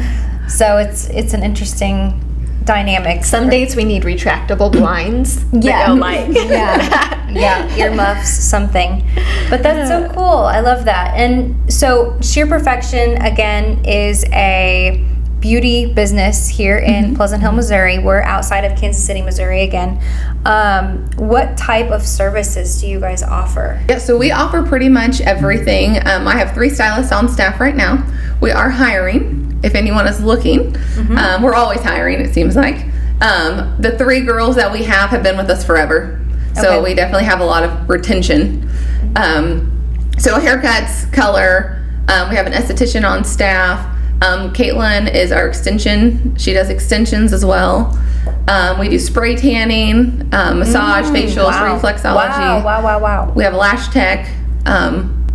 So 0.47 0.77
it's 0.77 1.09
it's 1.09 1.33
an 1.33 1.43
interesting 1.43 2.23
dynamic. 2.63 3.23
some 3.23 3.49
dates 3.49 3.75
we 3.75 3.83
need 3.85 4.03
retractable 4.03 4.71
blinds 4.71 5.43
Yeah. 5.53 5.85
that 5.85 5.89
oh, 5.89 5.95
go 6.33 6.43
yeah, 6.43 7.29
yeah, 7.31 7.75
earmuffs, 7.75 8.29
something. 8.29 9.03
But 9.49 9.63
that's 9.63 9.89
so 9.89 10.09
cool. 10.13 10.23
I 10.23 10.59
love 10.59 10.85
that. 10.85 11.15
And 11.15 11.71
so, 11.71 12.17
Shear 12.21 12.45
Perfection 12.45 13.21
again 13.21 13.83
is 13.85 14.25
a 14.31 15.03
beauty 15.39 15.93
business 15.93 16.47
here 16.47 16.77
in 16.77 17.05
mm-hmm. 17.05 17.15
Pleasant 17.15 17.41
Hill, 17.41 17.53
Missouri. 17.53 17.99
We're 17.99 18.21
outside 18.21 18.65
of 18.65 18.77
Kansas 18.77 19.03
City, 19.05 19.21
Missouri 19.21 19.61
again. 19.61 20.01
Um, 20.47 21.09
what 21.17 21.57
type 21.57 21.91
of 21.91 22.05
services 22.07 22.79
do 22.79 22.87
you 22.87 23.01
guys 23.01 23.21
offer? 23.21 23.83
Yeah, 23.89 23.97
so 23.97 24.17
we 24.17 24.31
offer 24.31 24.63
pretty 24.63 24.87
much 24.87 25.19
everything. 25.19 25.97
Um, 26.07 26.25
I 26.25 26.37
have 26.37 26.53
three 26.53 26.69
stylists 26.69 27.11
on 27.11 27.27
staff 27.27 27.59
right 27.59 27.75
now. 27.75 28.01
We 28.39 28.51
are 28.51 28.69
hiring 28.69 29.59
if 29.63 29.75
anyone 29.75 30.07
is 30.07 30.21
looking. 30.21 30.73
Um, 31.17 31.41
we're 31.43 31.53
always 31.55 31.81
hiring, 31.81 32.21
it 32.21 32.33
seems 32.33 32.55
like. 32.55 32.85
Um, 33.21 33.75
the 33.79 33.97
three 33.97 34.21
girls 34.21 34.55
that 34.55 34.71
we 34.71 34.83
have 34.83 35.09
have 35.09 35.21
been 35.21 35.35
with 35.35 35.49
us 35.49 35.65
forever. 35.65 36.21
So 36.55 36.75
Okay. 36.77 36.81
we 36.81 36.93
definitely 36.95 37.25
have 37.25 37.41
a 37.41 37.45
lot 37.45 37.63
of 37.63 37.89
retention. 37.89 38.69
Um, 39.17 39.71
so 40.17 40.39
haircuts, 40.39 41.11
color, 41.11 41.83
um, 42.07 42.29
we 42.29 42.35
have 42.37 42.47
an 42.47 42.53
esthetician 42.53 43.07
on 43.09 43.25
staff. 43.25 43.85
Um, 44.21 44.53
Caitlin 44.53 45.13
is 45.13 45.31
our 45.31 45.47
extension. 45.47 46.35
She 46.37 46.53
does 46.53 46.69
extensions 46.69 47.33
as 47.33 47.43
well. 47.45 47.99
Um, 48.47 48.79
we 48.79 48.89
do 48.89 48.99
spray 48.99 49.35
tanning, 49.35 50.29
um, 50.33 50.59
massage, 50.59 51.05
facials, 51.05 51.45
Wow. 51.47 51.79
reflexology. 51.79 52.63
Wow, 52.63 52.63
wow, 52.63 52.81
wow, 52.83 52.99
wow. 52.99 53.31
We 53.35 53.43
have 53.43 53.53
lash 53.53 53.89
tech. 53.89 54.29
Um, 54.65 55.25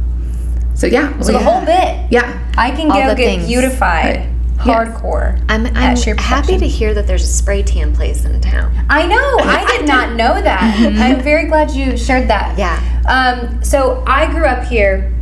so 0.74 0.86
yeah, 0.86 1.12
So 1.20 1.32
the 1.32 1.38
we- 1.38 1.44
whole 1.44 1.60
bit. 1.64 1.96
yeah, 2.10 2.38
I 2.56 2.70
can 2.70 2.90
All 2.90 2.98
go 3.00 3.06
get 3.14 3.16
things. 3.16 3.46
beautified, 3.46 4.04
Right. 4.16 4.28
Yes. 4.64 4.88
hardcore. 4.88 5.38
I'm, 5.48 5.66
I'm 5.66 5.76
at 5.76 6.20
happy 6.20 6.56
to 6.58 6.68
hear 6.68 6.94
that 6.94 7.06
there's 7.06 7.24
a 7.24 7.26
spray 7.26 7.62
tan 7.62 7.94
place 7.94 8.24
in 8.24 8.40
town. 8.40 8.72
I 8.88 9.06
know. 9.06 9.36
I 9.40 9.66
did 9.76 9.86
not 9.88 10.12
know 10.14 10.40
that. 10.40 10.62
I'm 10.78 11.20
very 11.20 11.46
glad 11.46 11.70
you 11.72 11.96
shared 11.96 12.28
that. 12.28 12.56
Yeah. 12.58 12.78
Um, 13.08 13.62
so 13.64 14.04
I 14.06 14.26
grew 14.30 14.44
up 14.44 14.64
here 14.64 15.12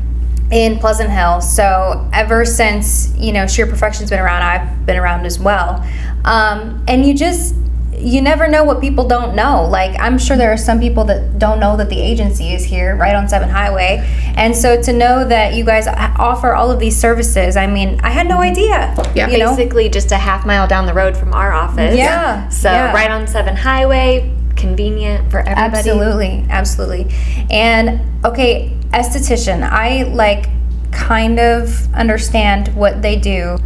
in 0.50 0.78
Pleasant 0.78 1.11
Hill. 1.11 1.40
So 1.40 2.06
ever 2.12 2.44
since 2.44 3.14
you 3.16 3.33
know 3.33 3.47
Shear 3.47 3.66
Perfection's 3.66 4.11
been 4.11 4.18
around, 4.21 4.42
I've 4.42 4.85
been 4.85 4.97
around 4.99 5.25
as 5.25 5.38
well. 5.38 5.87
Um, 6.25 6.85
and 6.87 7.06
you 7.06 7.14
just 7.14 7.54
you 7.92 8.23
never 8.23 8.49
know 8.49 8.64
what 8.64 8.80
people 8.80 9.06
don't 9.06 9.35
know. 9.35 9.66
Like 9.66 9.99
I'm 10.00 10.18
sure 10.18 10.37
there 10.37 10.52
are 10.52 10.56
some 10.56 10.80
people 10.80 11.04
that 11.04 11.38
don't 11.38 11.61
know 11.61 11.76
that 11.76 11.88
the 11.88 12.00
agency 12.00 12.52
is 12.52 12.64
here 12.64 12.97
right 12.97 13.14
on 13.14 13.28
Seven 13.28 13.49
Highway, 13.49 14.04
and 14.37 14.56
so 14.56 14.80
to 14.82 14.92
know 14.92 15.25
that 15.26 15.54
you 15.54 15.64
guys 15.64 15.87
offer 15.87 16.54
all 16.54 16.70
of 16.70 16.78
these 16.78 16.97
services, 16.97 17.56
I 17.56 17.66
mean, 17.66 18.00
I 18.02 18.11
had 18.11 18.26
no 18.26 18.38
idea. 18.38 18.94
Yeah. 19.14 19.28
you 19.28 19.38
know. 19.38 19.56
Basically, 19.56 19.88
just 19.88 20.12
a 20.12 20.16
half 20.16 20.47
mile 20.47 20.66
down 20.66 20.87
the 20.87 20.94
road 20.94 21.16
from 21.16 21.32
our 21.32 21.52
office. 21.52 21.97
Yeah, 21.97 22.49
So 22.49 22.70
yeah. 22.70 22.92
right 22.92 23.11
on 23.11 23.26
Seven 23.26 23.56
Highway, 23.56 24.35
convenient 24.56 25.30
for 25.30 25.40
everybody. 25.40 25.90
Absolutely, 25.90 26.47
absolutely. 26.49 27.06
And 27.50 28.00
okay, 28.25 28.76
esthetician, 28.92 29.62
I 29.68 30.04
like 30.04 30.47
kind 30.92 31.38
of 31.40 31.92
understand 31.94 32.75
what 32.75 33.02
they 33.02 33.16
do. 33.16 33.59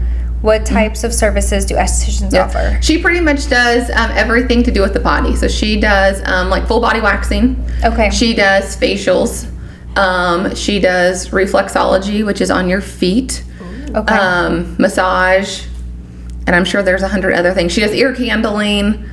What 0.45 0.67
types 0.67 1.05
of 1.05 1.15
services 1.15 1.65
do 1.65 1.75
estheticians 1.75 2.39
offer? 2.39 2.79
She 2.83 3.01
pretty 3.01 3.21
much 3.21 3.49
does 3.49 3.89
um, 3.89 4.11
everything 4.11 4.63
to 4.65 4.71
do 4.71 4.83
with 4.83 4.93
the 4.93 5.01
body. 5.01 5.35
So 5.37 5.49
she 5.49 5.81
does 5.81 6.23
um, 6.27 6.51
like 6.51 6.69
full 6.69 6.83
body 6.83 7.01
waxing. 7.01 7.65
Okay. 7.83 8.11
She 8.11 8.35
does 8.35 8.77
facials. 8.77 9.51
Um, 9.97 10.55
she 10.55 10.81
does 10.81 11.31
reflexology, 11.31 12.27
which 12.27 12.43
is 12.43 12.51
on 12.51 12.69
your 12.69 12.83
feet. 12.83 13.43
Okay. 13.95 14.15
Um, 14.15 14.77
massage, 14.79 15.65
and 16.47 16.55
I'm 16.55 16.67
sure 16.67 16.83
there's 16.83 17.03
a 17.03 17.09
hundred 17.09 17.33
other 17.33 17.55
things. 17.55 17.73
She 17.73 17.81
does 17.81 17.95
ear 17.95 18.15
candling. 18.15 19.09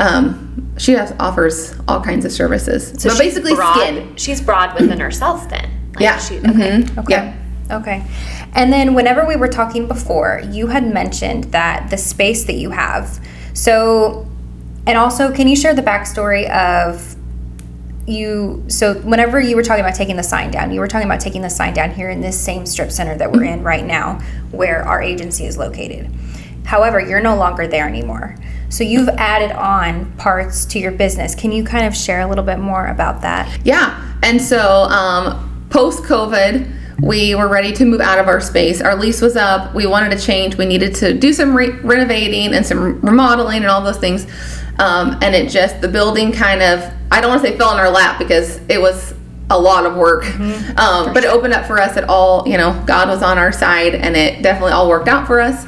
Um, 0.00 0.74
she 0.76 0.92
has, 0.92 1.14
offers 1.18 1.74
all 1.88 2.02
kinds 2.02 2.26
of 2.26 2.32
services, 2.32 2.88
So 3.00 3.08
but 3.08 3.12
she's 3.12 3.18
basically 3.18 3.54
broad, 3.54 3.76
skin. 3.80 4.16
She's 4.16 4.42
broad 4.42 4.78
within 4.78 5.00
herself 5.00 5.48
then. 5.48 5.92
Like 5.94 6.00
Yeah. 6.00 6.18
She, 6.18 6.40
okay. 6.40 6.48
Mhm. 6.50 6.98
Okay. 6.98 7.14
Yeah. 7.14 7.36
Okay. 7.70 8.04
And 8.54 8.72
then 8.72 8.94
whenever 8.94 9.26
we 9.26 9.36
were 9.36 9.48
talking 9.48 9.88
before, 9.88 10.42
you 10.50 10.68
had 10.68 10.92
mentioned 10.92 11.44
that 11.44 11.90
the 11.90 11.96
space 11.96 12.44
that 12.44 12.54
you 12.54 12.70
have. 12.70 13.20
So, 13.52 14.28
and 14.86 14.96
also, 14.96 15.32
can 15.32 15.48
you 15.48 15.56
share 15.56 15.74
the 15.74 15.82
backstory 15.82 16.48
of 16.50 17.16
you 18.06 18.62
so 18.68 18.94
whenever 19.00 19.40
you 19.40 19.56
were 19.56 19.62
talking 19.62 19.82
about 19.82 19.94
taking 19.94 20.16
the 20.16 20.22
sign 20.22 20.50
down, 20.50 20.70
you 20.70 20.80
were 20.80 20.88
talking 20.88 21.06
about 21.06 21.20
taking 21.20 21.40
the 21.40 21.48
sign 21.48 21.72
down 21.72 21.90
here 21.90 22.10
in 22.10 22.20
this 22.20 22.38
same 22.38 22.66
strip 22.66 22.90
center 22.90 23.16
that 23.16 23.32
we're 23.32 23.44
in 23.44 23.62
right 23.62 23.84
now, 23.84 24.20
where 24.50 24.82
our 24.82 25.02
agency 25.02 25.46
is 25.46 25.56
located. 25.56 26.10
However, 26.64 27.00
you're 27.00 27.20
no 27.20 27.36
longer 27.36 27.66
there 27.66 27.88
anymore. 27.88 28.36
So 28.68 28.84
you've 28.84 29.08
added 29.08 29.52
on 29.52 30.12
parts 30.16 30.64
to 30.66 30.78
your 30.78 30.92
business. 30.92 31.34
Can 31.34 31.52
you 31.52 31.64
kind 31.64 31.86
of 31.86 31.96
share 31.96 32.20
a 32.20 32.26
little 32.26 32.44
bit 32.44 32.58
more 32.58 32.86
about 32.86 33.22
that? 33.22 33.60
Yeah. 33.64 34.12
And 34.22 34.40
so 34.40 34.84
um, 34.84 35.66
post 35.70 36.02
COVID, 36.04 36.70
we 37.04 37.34
were 37.34 37.48
ready 37.48 37.70
to 37.70 37.84
move 37.84 38.00
out 38.00 38.18
of 38.18 38.28
our 38.28 38.40
space. 38.40 38.80
Our 38.80 38.96
lease 38.96 39.20
was 39.20 39.36
up. 39.36 39.74
We 39.74 39.86
wanted 39.86 40.16
to 40.18 40.24
change. 40.24 40.56
We 40.56 40.64
needed 40.64 40.94
to 40.96 41.12
do 41.12 41.34
some 41.34 41.54
re- 41.54 41.70
renovating 41.70 42.54
and 42.54 42.64
some 42.64 43.00
remodeling 43.02 43.58
and 43.58 43.66
all 43.66 43.82
those 43.82 43.98
things. 43.98 44.24
Um, 44.78 45.18
and 45.20 45.34
it 45.34 45.50
just, 45.50 45.82
the 45.82 45.88
building 45.88 46.32
kind 46.32 46.62
of, 46.62 46.92
I 47.10 47.20
don't 47.20 47.30
want 47.30 47.42
to 47.42 47.48
say 47.48 47.58
fell 47.58 47.72
in 47.72 47.78
our 47.78 47.90
lap 47.90 48.18
because 48.18 48.58
it 48.70 48.80
was 48.80 49.12
a 49.50 49.58
lot 49.58 49.84
of 49.84 49.96
work. 49.96 50.24
Um, 50.78 51.12
but 51.12 51.24
it 51.24 51.26
opened 51.26 51.52
up 51.52 51.66
for 51.66 51.78
us 51.78 51.98
at 51.98 52.04
all, 52.04 52.48
you 52.48 52.56
know, 52.56 52.82
God 52.86 53.08
was 53.08 53.22
on 53.22 53.36
our 53.36 53.52
side 53.52 53.94
and 53.94 54.16
it 54.16 54.42
definitely 54.42 54.72
all 54.72 54.88
worked 54.88 55.08
out 55.08 55.26
for 55.26 55.40
us. 55.40 55.66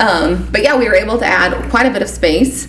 Um, 0.00 0.46
but 0.52 0.62
yeah, 0.62 0.76
we 0.76 0.86
were 0.86 0.94
able 0.94 1.18
to 1.18 1.24
add 1.24 1.70
quite 1.70 1.86
a 1.86 1.90
bit 1.90 2.02
of 2.02 2.10
space. 2.10 2.68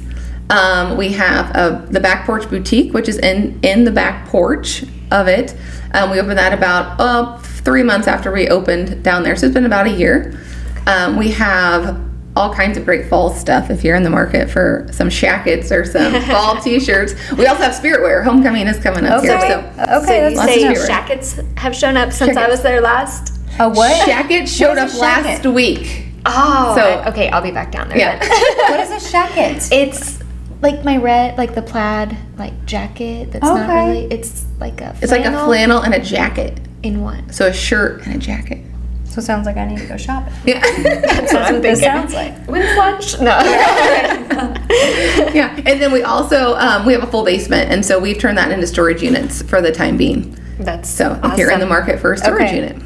Um, 0.49 0.95
we 0.95 1.11
have 1.13 1.53
a, 1.55 1.85
the 1.89 1.99
back 1.99 2.25
porch 2.25 2.49
boutique, 2.49 2.93
which 2.93 3.09
is 3.09 3.17
in 3.17 3.59
in 3.63 3.83
the 3.83 3.91
back 3.91 4.27
porch 4.27 4.83
of 5.11 5.27
it. 5.27 5.55
Um, 5.93 6.11
we 6.11 6.19
opened 6.19 6.37
that 6.37 6.53
about 6.53 6.99
uh, 6.99 7.37
three 7.65 7.83
months 7.83 8.07
after 8.07 8.31
we 8.31 8.47
opened 8.47 9.03
down 9.03 9.23
there, 9.23 9.35
so 9.35 9.47
it's 9.47 9.53
been 9.53 9.65
about 9.65 9.87
a 9.87 9.91
year. 9.91 10.39
Um, 10.87 11.17
we 11.17 11.31
have 11.31 11.99
all 12.37 12.53
kinds 12.53 12.77
of 12.77 12.85
great 12.85 13.07
fall 13.09 13.29
stuff 13.31 13.69
if 13.69 13.83
you're 13.83 13.95
in 13.95 14.03
the 14.03 14.09
market 14.09 14.49
for 14.49 14.87
some 14.91 15.09
shackets 15.09 15.71
or 15.71 15.83
some 15.85 16.21
fall 16.29 16.61
t-shirts. 16.61 17.13
We 17.31 17.47
also 17.47 17.63
have 17.63 17.73
spirit 17.73 18.01
wear. 18.01 18.23
Homecoming 18.23 18.67
is 18.67 18.77
coming 18.79 19.05
up 19.05 19.23
here, 19.23 19.39
so 19.41 19.59
Okay, 20.01 20.05
so 20.05 20.27
you 20.29 20.35
lots 20.35 20.49
of 20.51 20.55
say 20.55 20.59
spirit. 20.73 20.87
jackets 20.87 21.39
have 21.57 21.75
shown 21.75 21.97
up 21.97 22.11
since 22.13 22.37
I 22.37 22.47
was 22.47 22.61
there 22.61 22.81
last? 22.81 23.39
A 23.59 23.69
what? 23.69 24.07
shacket 24.07 24.47
showed 24.47 24.69
What 24.69 24.77
up 24.79 24.87
is 24.89 24.99
last 24.99 25.45
week. 25.45 26.07
Oh, 26.25 26.75
So- 26.77 26.81
I- 26.83 27.09
okay, 27.09 27.29
I'll 27.29 27.41
be 27.41 27.51
back 27.51 27.71
down 27.71 27.87
there. 27.89 27.97
Yeah. 27.97 28.19
what 28.69 28.79
is 28.81 28.91
a 28.91 29.17
shacket? 29.17 29.69
it's 29.71 30.19
like 30.61 30.83
my 30.83 30.97
red, 30.97 31.37
like 31.37 31.55
the 31.55 31.61
plaid, 31.61 32.17
like 32.37 32.65
jacket. 32.65 33.31
That's 33.31 33.43
not 33.45 33.69
really. 33.69 34.05
It's 34.11 34.45
like 34.59 34.81
a. 34.81 34.95
It's 35.01 35.11
like 35.11 35.21
a 35.21 35.31
flannel 35.31 35.45
flannel 35.45 35.81
and 35.83 35.93
a 35.93 35.99
jacket. 36.01 36.59
In 36.85 37.01
one. 37.01 37.31
So 37.33 37.47
a 37.47 37.53
shirt 37.53 38.05
and 38.05 38.15
a 38.15 38.19
jacket. 38.19 38.61
So 39.05 39.19
it 39.19 39.23
sounds 39.23 39.45
like 39.45 39.57
I 39.57 39.65
need 39.65 39.79
to 39.79 39.87
go 39.87 39.97
shopping. 39.97 40.33
Yeah. 40.45 40.59
That's 40.83 41.33
what 41.33 41.61
this 41.61 41.79
sounds 41.79 42.13
like. 42.13 42.35
When's 42.47 42.77
lunch? 42.77 43.19
No. 43.19 43.39
yeah. 45.33 45.55
And 45.65 45.81
then 45.81 45.91
we 45.91 46.03
also 46.03 46.55
um, 46.55 46.85
we 46.85 46.93
have 46.93 47.03
a 47.03 47.07
full 47.07 47.23
basement, 47.23 47.71
and 47.71 47.85
so 47.85 47.97
we've 47.97 48.19
turned 48.19 48.37
that 48.37 48.51
into 48.51 48.67
storage 48.67 49.01
units 49.01 49.41
for 49.41 49.61
the 49.61 49.71
time 49.71 49.95
being. 49.97 50.37
That's 50.59 50.89
So 50.89 51.19
if 51.23 51.37
you're 51.37 51.51
in 51.51 51.59
the 51.59 51.65
market 51.65 51.99
for 51.99 52.13
a 52.13 52.17
storage 52.17 52.43
Okay. 52.43 52.55
unit, 52.55 52.81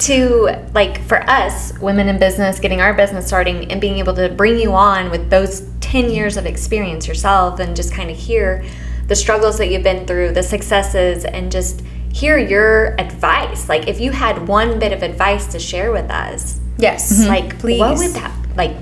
to 0.00 0.56
like 0.74 1.00
for 1.02 1.22
us 1.28 1.78
women 1.78 2.08
in 2.08 2.18
business 2.18 2.58
getting 2.58 2.80
our 2.80 2.92
business 2.92 3.26
starting 3.26 3.70
and 3.70 3.80
being 3.80 3.98
able 3.98 4.14
to 4.14 4.28
bring 4.30 4.58
you 4.58 4.72
on 4.72 5.10
with 5.10 5.30
those 5.30 5.68
10 5.80 6.10
years 6.10 6.36
of 6.36 6.44
experience 6.44 7.06
yourself 7.06 7.60
and 7.60 7.76
just 7.76 7.92
kind 7.92 8.10
of 8.10 8.16
hear 8.16 8.64
the 9.06 9.14
struggles 9.14 9.58
that 9.58 9.68
you've 9.70 9.82
been 9.82 10.06
through 10.06 10.32
the 10.32 10.42
successes 10.42 11.24
and 11.24 11.52
just 11.52 11.82
hear 12.12 12.36
your 12.38 12.94
advice 13.00 13.68
like 13.68 13.88
if 13.88 14.00
you 14.00 14.10
had 14.12 14.46
one 14.46 14.78
bit 14.78 14.92
of 14.92 15.02
advice 15.02 15.46
to 15.46 15.58
share 15.58 15.90
with 15.92 16.10
us 16.10 16.60
Yes. 16.78 17.26
like 17.26 17.58
Please. 17.58 17.78
what 17.80 17.96
would 17.98 18.12
that 18.12 18.32
like 18.56 18.72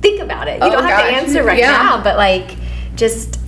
think 0.00 0.20
about 0.20 0.48
it 0.48 0.60
you 0.60 0.66
Oh, 0.66 0.70
don't 0.70 0.84
have 0.84 1.06
to 1.08 1.12
answer 1.14 1.42
right 1.42 1.58
Yeah. 1.58 1.72
now 1.72 2.02
but 2.02 2.16
like 2.16 2.56
just 2.94 3.38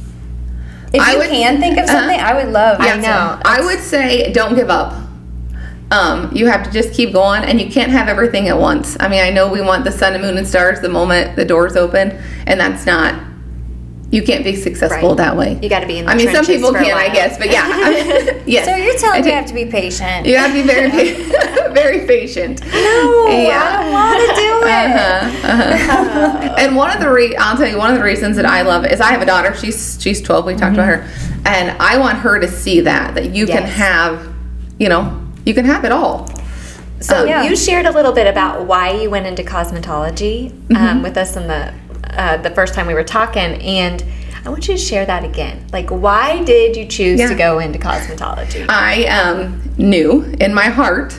If 0.92 1.00
I 1.00 1.12
you 1.12 1.18
would- 1.18 1.28
can 1.28 1.60
think 1.60 1.76
of 1.78 1.84
uh-huh. 1.84 1.98
something, 1.98 2.20
I 2.20 2.34
would 2.34 2.52
love. 2.52 2.76
I 2.80 2.92
to. 2.96 3.00
know. 3.02 3.38
I 3.44 3.60
would 3.60 3.80
say 3.80 4.32
don't 4.32 4.54
give 4.54 4.70
up. 4.70 4.94
Um, 5.90 6.30
you 6.32 6.46
have 6.46 6.62
to 6.64 6.70
just 6.70 6.92
keep 6.94 7.12
going, 7.12 7.42
and 7.44 7.60
you 7.60 7.68
can't 7.70 7.90
have 7.90 8.08
everything 8.08 8.48
at 8.48 8.58
once. 8.58 8.96
I 9.00 9.08
mean, 9.08 9.20
I 9.22 9.30
know 9.30 9.48
we 9.52 9.60
want 9.60 9.84
the 9.84 9.92
sun 9.92 10.14
and 10.14 10.22
moon 10.22 10.38
and 10.38 10.46
stars 10.46 10.80
the 10.80 10.88
moment 10.88 11.36
the 11.36 11.44
doors 11.44 11.76
open, 11.76 12.16
and 12.46 12.58
that's 12.58 12.86
not. 12.86 13.14
You 14.14 14.22
can't 14.22 14.44
be 14.44 14.54
successful 14.54 15.08
Right. 15.10 15.16
that 15.18 15.36
way. 15.36 15.58
You 15.60 15.68
gotta 15.68 15.86
be 15.88 15.98
in 15.98 16.04
the 16.06 16.12
I 16.12 16.14
mean, 16.14 16.32
some 16.32 16.46
people 16.46 16.72
can, 16.72 16.96
I 16.96 17.08
guess, 17.12 17.36
but 17.36 17.50
yeah. 17.50 17.64
I 17.68 17.90
mean, 18.34 18.42
yes. 18.46 18.64
So 18.64 18.76
you're 18.76 18.96
telling 18.98 19.22
me 19.22 19.28
I 19.28 19.30
ta- 19.32 19.36
have 19.38 19.46
to 19.46 19.54
be 19.54 19.64
patient? 19.66 20.24
You 20.26 20.36
have 20.36 20.50
to 20.52 20.54
be 20.54 20.62
very, 20.62 20.88
pa- 20.90 21.72
very 21.72 22.06
patient. 22.06 22.60
No, 22.64 22.68
I 22.70 23.82
don't 23.82 23.92
want 23.92 24.20
to 24.20 24.36
do 24.36 24.50
it. 24.62 24.70
Uh-huh, 24.70 25.48
uh-huh. 25.48 26.54
and 26.58 26.76
one 26.76 26.90
of 26.94 27.00
the 27.00 27.10
re- 27.10 27.34
I'll 27.36 27.56
tell 27.56 27.66
you 27.68 27.76
one 27.76 27.90
of 27.90 27.98
the 27.98 28.04
reasons 28.04 28.36
that 28.36 28.46
I 28.46 28.62
love 28.62 28.84
it 28.84 28.92
is 28.92 29.00
I 29.00 29.10
have 29.10 29.22
a 29.22 29.26
daughter. 29.26 29.54
She's 29.56 29.98
she's 30.00 30.20
12. 30.22 30.46
We 30.46 30.54
talked 30.54 30.74
about 30.74 30.86
her, 30.86 31.08
and 31.44 31.70
I 31.82 31.98
want 31.98 32.18
her 32.18 32.38
to 32.38 32.48
see 32.48 32.80
that 32.82 33.14
that 33.16 33.30
you 33.34 33.46
can 33.46 33.64
have, 33.64 34.32
you 34.78 34.88
know, 34.88 35.20
you 35.44 35.54
can 35.54 35.64
have 35.64 35.84
it 35.84 35.90
all. 35.92 36.28
So 37.00 37.22
Um, 37.22 37.28
Yeah. 37.28 37.42
you 37.42 37.56
shared 37.56 37.86
a 37.86 37.90
little 37.90 38.12
bit 38.12 38.26
about 38.26 38.64
why 38.66 38.92
you 38.92 39.10
went 39.10 39.26
into 39.26 39.42
cosmetology 39.42 40.52
Mm-hmm. 40.52 40.76
um, 40.76 41.02
with 41.02 41.16
us 41.18 41.36
in 41.36 41.48
the 41.48 41.72
uh, 42.16 42.36
the 42.38 42.50
first 42.50 42.74
time 42.74 42.86
we 42.86 42.94
were 42.94 43.04
talking, 43.04 43.60
and 43.62 44.04
I 44.44 44.48
want 44.50 44.68
you 44.68 44.74
to 44.74 44.80
share 44.80 45.06
that 45.06 45.24
again. 45.24 45.66
Like, 45.72 45.88
why 45.90 46.42
did 46.44 46.76
you 46.76 46.86
choose 46.86 47.18
Yeah. 47.20 47.28
to 47.28 47.34
go 47.34 47.58
into 47.60 47.78
cosmetology? 47.78 48.66
I 48.68 49.04
um, 49.06 49.62
knew 49.78 50.22
in 50.40 50.52
my 50.54 50.66
heart 50.66 51.18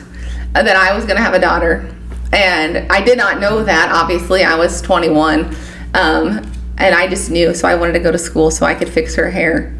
that 0.52 0.76
I 0.76 0.94
was 0.94 1.04
going 1.04 1.16
to 1.16 1.22
have 1.22 1.34
a 1.34 1.40
daughter, 1.40 1.92
and 2.32 2.90
I 2.92 3.00
did 3.02 3.18
not 3.18 3.40
know 3.40 3.64
that. 3.64 3.90
Obviously, 3.92 4.44
I 4.44 4.54
was 4.56 4.80
21, 4.82 5.54
um, 5.94 6.50
and 6.78 6.94
I 6.94 7.08
just 7.08 7.30
knew. 7.30 7.52
So 7.54 7.66
I 7.68 7.74
wanted 7.74 7.94
to 7.94 8.00
go 8.00 8.12
to 8.12 8.18
school 8.18 8.50
so 8.50 8.64
I 8.66 8.74
could 8.74 8.88
fix 8.88 9.14
her 9.16 9.30
hair, 9.30 9.72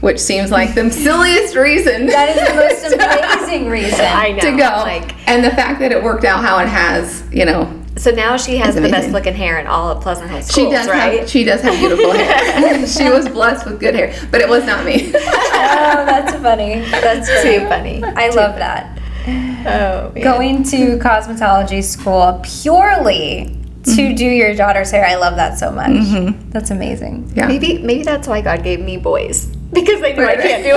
which 0.00 0.18
seems 0.20 0.50
like 0.50 0.74
the 0.74 0.90
silliest 0.92 1.56
reason. 1.56 2.06
That 2.06 2.28
is 2.30 2.48
the 2.48 2.54
most 2.54 3.38
amazing 3.40 3.68
reason. 3.68 4.00
I 4.04 4.30
know. 4.32 4.38
to 4.40 4.50
go. 4.52 4.68
Like, 4.84 5.28
and 5.28 5.42
the 5.44 5.50
fact 5.50 5.80
that 5.80 5.90
it 5.92 6.02
worked 6.02 6.24
out 6.24 6.44
how 6.44 6.58
it 6.58 6.68
has, 6.68 7.24
you 7.32 7.44
know, 7.44 7.80
so 7.96 8.10
now 8.10 8.36
she 8.36 8.56
has 8.56 8.74
the 8.74 8.80
best 8.80 9.10
looking 9.10 9.34
hair 9.34 9.58
in 9.58 9.66
all 9.66 9.90
of 9.90 10.02
Pleasant 10.02 10.30
Hill 10.30 10.42
she 10.42 10.68
does 10.70 10.88
right? 10.88 11.20
have 11.20 11.30
she 11.30 11.44
does 11.44 11.60
have 11.60 11.78
beautiful 11.78 12.12
hair. 12.12 12.86
she 12.86 13.08
was 13.08 13.28
blessed 13.28 13.66
with 13.66 13.80
good 13.80 13.94
hair, 13.94 14.12
but 14.30 14.40
it 14.40 14.48
was 14.48 14.64
not 14.64 14.84
me. 14.84 15.12
Oh, 15.66 16.04
that's 16.04 16.34
funny. 16.34 16.80
That's 16.90 17.26
Too 17.42 17.60
funny. 17.68 18.00
funny. 18.00 18.16
I 18.16 18.28
love 18.30 18.56
that. 18.56 18.98
Oh, 19.66 20.12
man. 20.14 20.22
Going 20.22 20.62
to 20.64 20.98
cosmetology 20.98 21.82
school 21.82 22.42
purely 22.44 23.46
to 23.84 23.90
mm-hmm. 23.90 24.14
do 24.14 24.26
your 24.26 24.54
daughter's 24.54 24.90
hair. 24.90 25.06
I 25.06 25.14
love 25.14 25.36
that 25.36 25.58
so 25.58 25.70
much. 25.70 25.88
Mm-hmm. 25.88 26.50
That's 26.50 26.70
amazing. 26.70 27.32
yeah. 27.34 27.46
Maybe 27.46 27.78
maybe 27.78 28.02
that's 28.02 28.28
why 28.28 28.42
God 28.42 28.62
gave 28.62 28.80
me 28.80 28.98
boys 28.98 29.46
because 29.72 30.02
they 30.02 30.12
knew 30.14 30.22
Right. 30.22 30.38
I 30.38 30.42
can't 30.42 30.62
do 30.62 30.76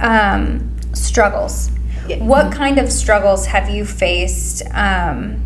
Uh, 0.00 0.06
um, 0.06 0.74
struggles. 0.94 1.70
What 2.18 2.52
kind 2.52 2.78
of 2.78 2.92
struggles 2.92 3.46
have 3.46 3.70
you 3.70 3.84
faced 3.84 4.62
um, 4.72 5.40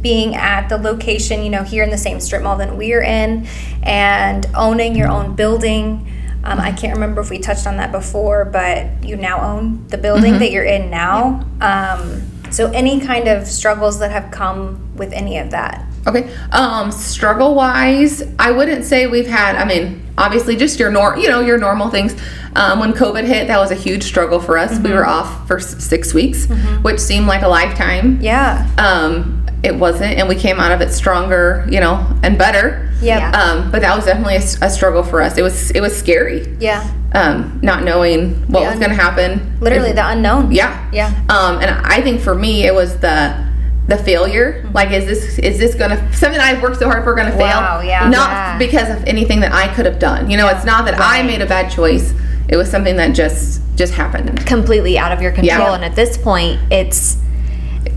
being 0.00 0.34
at 0.34 0.68
the 0.68 0.78
location, 0.78 1.42
you 1.42 1.50
know, 1.50 1.62
here 1.62 1.82
in 1.82 1.90
the 1.90 1.98
same 1.98 2.20
strip 2.20 2.42
mall 2.42 2.56
that 2.58 2.76
we're 2.76 3.02
in 3.02 3.46
and 3.82 4.46
owning 4.54 4.96
your 4.96 5.08
own 5.08 5.34
building? 5.34 6.12
Um, 6.44 6.60
I 6.60 6.70
can't 6.70 6.94
remember 6.94 7.20
if 7.20 7.30
we 7.30 7.38
touched 7.38 7.66
on 7.66 7.76
that 7.78 7.90
before, 7.90 8.44
but 8.44 9.04
you 9.04 9.16
now 9.16 9.40
own 9.40 9.86
the 9.88 9.98
building 9.98 10.38
that 10.38 10.52
you're 10.52 10.64
in 10.64 10.90
now. 10.90 11.44
Um, 11.60 12.22
so, 12.50 12.70
any 12.70 13.00
kind 13.00 13.26
of 13.26 13.46
struggles 13.46 13.98
that 13.98 14.12
have 14.12 14.30
come 14.30 14.94
with 14.96 15.12
any 15.12 15.38
of 15.38 15.50
that? 15.50 15.84
Okay. 16.06 16.32
Um, 16.52 16.92
struggle 16.92 17.56
wise, 17.56 18.22
I 18.38 18.52
wouldn't 18.52 18.84
say 18.84 19.08
we've 19.08 19.26
had. 19.26 19.56
I 19.56 19.64
mean, 19.64 20.06
obviously, 20.16 20.54
just 20.54 20.78
your 20.78 20.90
nor, 20.90 21.18
you 21.18 21.28
know, 21.28 21.40
your 21.40 21.58
normal 21.58 21.90
things. 21.90 22.14
Um, 22.56 22.80
when 22.80 22.92
COVID 22.92 23.24
hit, 23.24 23.48
that 23.48 23.58
was 23.58 23.70
a 23.70 23.74
huge 23.74 24.02
struggle 24.04 24.40
for 24.40 24.56
us. 24.56 24.78
We 24.80 24.90
were 24.92 25.06
off 25.06 25.46
for 25.46 25.60
six 25.60 26.14
weeks, 26.14 26.46
which 26.82 26.98
seemed 26.98 27.26
like 27.26 27.42
a 27.42 27.48
lifetime. 27.48 28.18
Yeah. 28.20 28.66
Um, 28.78 29.46
it 29.62 29.74
wasn't, 29.74 30.16
and 30.18 30.28
we 30.28 30.36
came 30.36 30.58
out 30.60 30.70
of 30.72 30.80
it 30.80 30.92
stronger, 30.92 31.66
you 31.68 31.80
know, 31.80 32.06
and 32.22 32.38
better. 32.38 32.90
Yep. 33.02 33.18
Yeah. 33.20 33.30
Um, 33.32 33.70
but 33.70 33.82
that 33.82 33.94
was 33.94 34.04
definitely 34.06 34.36
a 34.36 34.70
struggle 34.70 35.02
for 35.02 35.20
us. 35.20 35.36
It 35.36 35.42
was 35.42 35.70
it 35.72 35.80
was 35.80 35.96
scary, 35.96 36.56
Yeah. 36.58 36.88
um, 37.14 37.58
not 37.62 37.82
knowing 37.84 38.34
what 38.50 38.60
The 38.60 38.66
was 38.70 38.78
going 38.78 38.90
to 38.90 38.96
happen. 38.96 39.58
Literally 39.60 39.92
the 39.92 40.08
unknown. 40.08 40.50
Yeah. 40.52 40.88
Yeah. 40.92 41.08
Um, 41.28 41.58
and 41.60 41.70
I 41.84 42.00
think 42.00 42.20
for 42.20 42.34
me, 42.34 42.64
it 42.66 42.74
was 42.74 42.98
the 43.00 43.44
the 43.88 43.96
failure. 43.98 44.62
Mm-hmm. 44.62 44.72
Like, 44.74 44.90
is 44.92 45.04
this 45.06 45.38
is 45.38 45.58
this 45.58 45.74
gonna 45.74 45.96
something 46.14 46.40
I've 46.40 46.62
worked 46.62 46.78
so 46.78 46.86
hard 46.88 47.04
for 47.04 47.14
gonna 47.14 47.32
fail? 47.32 47.60
Wow, 47.60 47.80
yeah. 47.80 48.08
Not 48.08 48.30
Yeah. 48.30 48.58
because 48.58 48.88
of 48.88 49.04
anything 49.04 49.40
that 49.40 49.52
I 49.52 49.68
could 49.74 49.84
have 49.86 49.98
done. 49.98 50.30
You 50.30 50.36
know, 50.38 50.48
it's 50.48 50.64
not 50.64 50.84
that 50.86 50.98
I 51.00 51.22
made 51.22 51.40
a 51.42 51.46
bad 51.46 51.70
choice. 51.70 52.12
It 52.48 52.56
was 52.56 52.70
something 52.70 52.96
that 52.96 53.14
just 53.14 53.60
just 53.76 53.92
happened. 53.94 54.46
completely 54.46 54.96
out 54.98 55.12
of 55.12 55.20
your 55.20 55.32
control 55.32 55.58
Yeah. 55.68 55.74
and 55.74 55.84
at 55.84 55.94
this 55.94 56.16
point 56.16 56.58
it's 56.72 57.18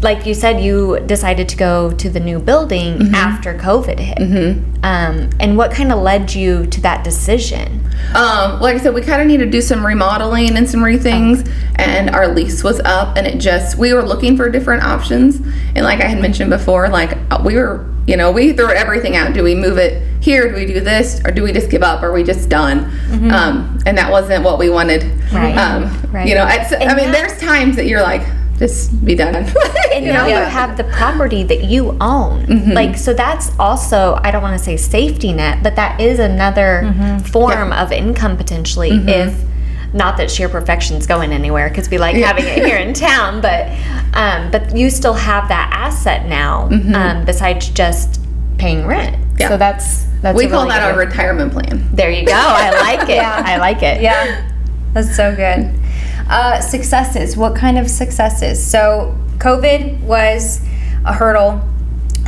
like 0.02 0.26
you 0.26 0.34
said, 0.34 0.62
you 0.64 1.00
decided 1.08 1.50
to 1.50 1.58
go 1.58 1.92
to 1.92 2.10
the 2.10 2.20
new 2.22 2.40
building 2.40 3.00
Mm-hmm. 3.00 3.16
after 3.16 3.54
COVID 3.56 4.00
hit. 4.00 4.20
Um, 4.84 5.30
and 5.42 5.58
what 5.58 5.72
kind 5.72 5.92
of 5.92 6.00
led 6.00 6.34
you 6.34 6.66
to 6.68 6.82
that 6.82 7.04
decision? 7.04 7.82
Um, 8.16 8.62
like 8.62 8.76
I 8.76 8.80
said, 8.80 8.94
we 8.94 9.02
kind 9.02 9.22
of 9.22 9.28
need 9.28 9.38
to 9.38 9.46
do 9.46 9.62
some 9.62 9.86
remodeling 9.86 10.56
and 10.56 10.70
some 10.70 10.82
re-things, 10.84 11.44
and 11.76 12.10
our 12.12 12.30
lease 12.30 12.64
was 12.64 12.80
up, 12.86 13.18
and 13.18 13.28
it 13.28 13.40
just 13.40 13.78
we 13.78 13.94
were 13.94 14.04
looking 14.04 14.38
for 14.38 14.48
different 14.50 14.84
options, 14.84 15.36
and 15.76 15.84
like 15.84 16.00
I 16.00 16.06
had 16.08 16.22
mentioned 16.22 16.50
before, 16.50 16.88
like 16.88 17.18
uh, 17.30 17.42
we 17.44 17.56
were, 17.56 17.86
you 18.10 18.18
know, 18.18 18.32
we 18.32 18.54
throw 18.54 18.70
everything 18.70 19.16
out. 19.16 19.34
Do 19.34 19.44
we 19.44 19.56
move 19.56 19.78
it 19.78 20.02
here? 20.22 20.50
Do 20.50 20.56
we 20.56 20.66
do 20.66 20.80
this, 20.80 21.22
or 21.26 21.32
do 21.32 21.44
we 21.44 21.52
just 21.52 21.70
give 21.70 21.84
up? 21.84 22.02
Are 22.04 22.12
we 22.12 22.24
just 22.24 22.50
done? 22.50 22.78
Um, 23.32 23.80
and 23.86 23.98
that 23.98 24.12
wasn't 24.12 24.44
what 24.44 24.58
we 24.60 24.70
wanted. 24.70 25.04
Right. 25.32 25.56
Um, 25.58 25.82
Right. 26.12 26.28
You 26.28 26.34
know, 26.36 26.48
it's, 26.50 26.74
I 26.74 26.96
mean, 26.96 27.12
there's 27.12 27.40
times 27.40 27.76
that 27.76 27.86
you're 27.86 28.02
like, 28.02 28.24
just 28.58 29.06
be 29.06 29.16
done. 29.16 29.36
And 29.36 29.48
you 30.06 30.12
now 30.12 30.24
know, 30.24 30.28
you 30.28 30.44
have 30.44 30.76
the 30.76 30.84
property 30.86 31.44
that 31.44 31.64
you 31.66 31.96
own. 32.02 32.46
Mm-hmm. 32.48 32.72
Like, 32.72 32.98
so 32.98 33.14
that's 33.14 33.52
also, 33.60 34.20
I 34.24 34.32
don't 34.32 34.42
want 34.42 34.58
to 34.58 34.64
say 34.64 34.76
safety 34.76 35.32
net, 35.32 35.62
but 35.64 35.76
that 35.76 36.02
is 36.02 36.18
another 36.20 36.82
Mm-hmm. 36.86 37.20
form 37.28 37.72
of 37.72 37.92
income 37.92 38.36
potentially 38.38 38.90
if. 39.08 39.34
Not 39.94 40.18
that 40.18 40.30
Shear 40.30 40.50
Perfection's 40.50 41.08
going 41.08 41.32
anywhere 41.32 41.70
because 41.70 41.90
we 41.90 41.98
like 41.98 42.16
Yeah. 42.16 42.28
having 42.28 42.46
it 42.46 42.66
here 42.66 42.78
in 42.78 42.94
town, 43.10 43.42
but 43.42 43.68
um, 44.14 44.52
but 44.52 44.76
you 44.76 44.90
still 44.90 45.14
have 45.14 45.48
that 45.50 45.70
asset 45.74 46.28
now 46.28 46.64
um, 46.94 47.26
besides 47.26 47.70
just 47.70 48.22
paying 48.58 48.86
rent. 48.86 49.16
Mm-hmm. 49.16 49.38
Yeah. 49.40 49.48
So 49.50 49.58
that's 49.58 50.04
that's 50.22 50.38
we 50.38 50.48
call 50.48 50.66
really 50.66 50.70
that 50.78 50.92
our 50.92 50.98
retirement 51.00 51.52
plan. 51.54 51.90
There 51.94 52.12
you 52.12 52.26
go. 52.26 52.34
I 52.36 52.72
like 52.82 53.10
it. 53.10 53.16
Yeah. 53.16 53.42
I 53.46 53.58
like 53.58 53.82
it. 53.84 54.02
Yeah, 54.02 54.48
that's 54.94 55.16
so 55.16 55.36
good. 55.36 55.74
Uh, 56.30 56.60
successes. 56.62 57.36
What 57.36 57.56
kind 57.56 57.80
of 57.80 57.90
successes? 57.90 58.64
So, 58.64 59.18
COVID 59.38 60.02
was 60.02 60.62
a 61.06 61.14
hurdle 61.14 61.62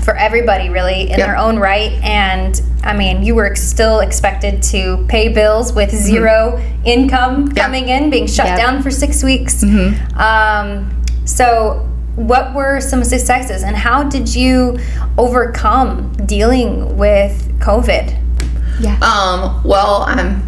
for 0.03 0.15
everybody, 0.15 0.69
really, 0.69 1.09
in 1.11 1.19
Yeah. 1.19 1.27
their 1.27 1.37
own 1.37 1.59
right. 1.59 1.91
And 2.03 2.59
I 2.83 2.93
mean, 2.93 3.23
you 3.23 3.35
were 3.35 3.55
still 3.55 3.99
expected 3.99 4.63
to 4.63 5.05
pay 5.07 5.27
bills 5.29 5.71
with 5.73 5.91
zero 5.95 6.59
income 6.83 7.51
Yeah. 7.55 7.63
coming 7.65 7.89
in, 7.89 8.09
being 8.09 8.27
shut 8.27 8.47
Yep. 8.47 8.57
down 8.57 8.81
for 8.83 8.89
six 8.89 9.23
weeks. 9.23 9.63
Um, 10.17 10.89
so, 11.25 11.85
what 12.15 12.53
were 12.53 12.81
some 12.81 13.03
successes, 13.03 13.63
and 13.63 13.75
how 13.77 14.03
did 14.03 14.35
you 14.35 14.77
overcome 15.17 16.11
dealing 16.25 16.97
with 16.97 17.47
COVID? 17.59 18.15
Um, 19.03 19.61
well 19.63 20.03
i'm 20.07 20.41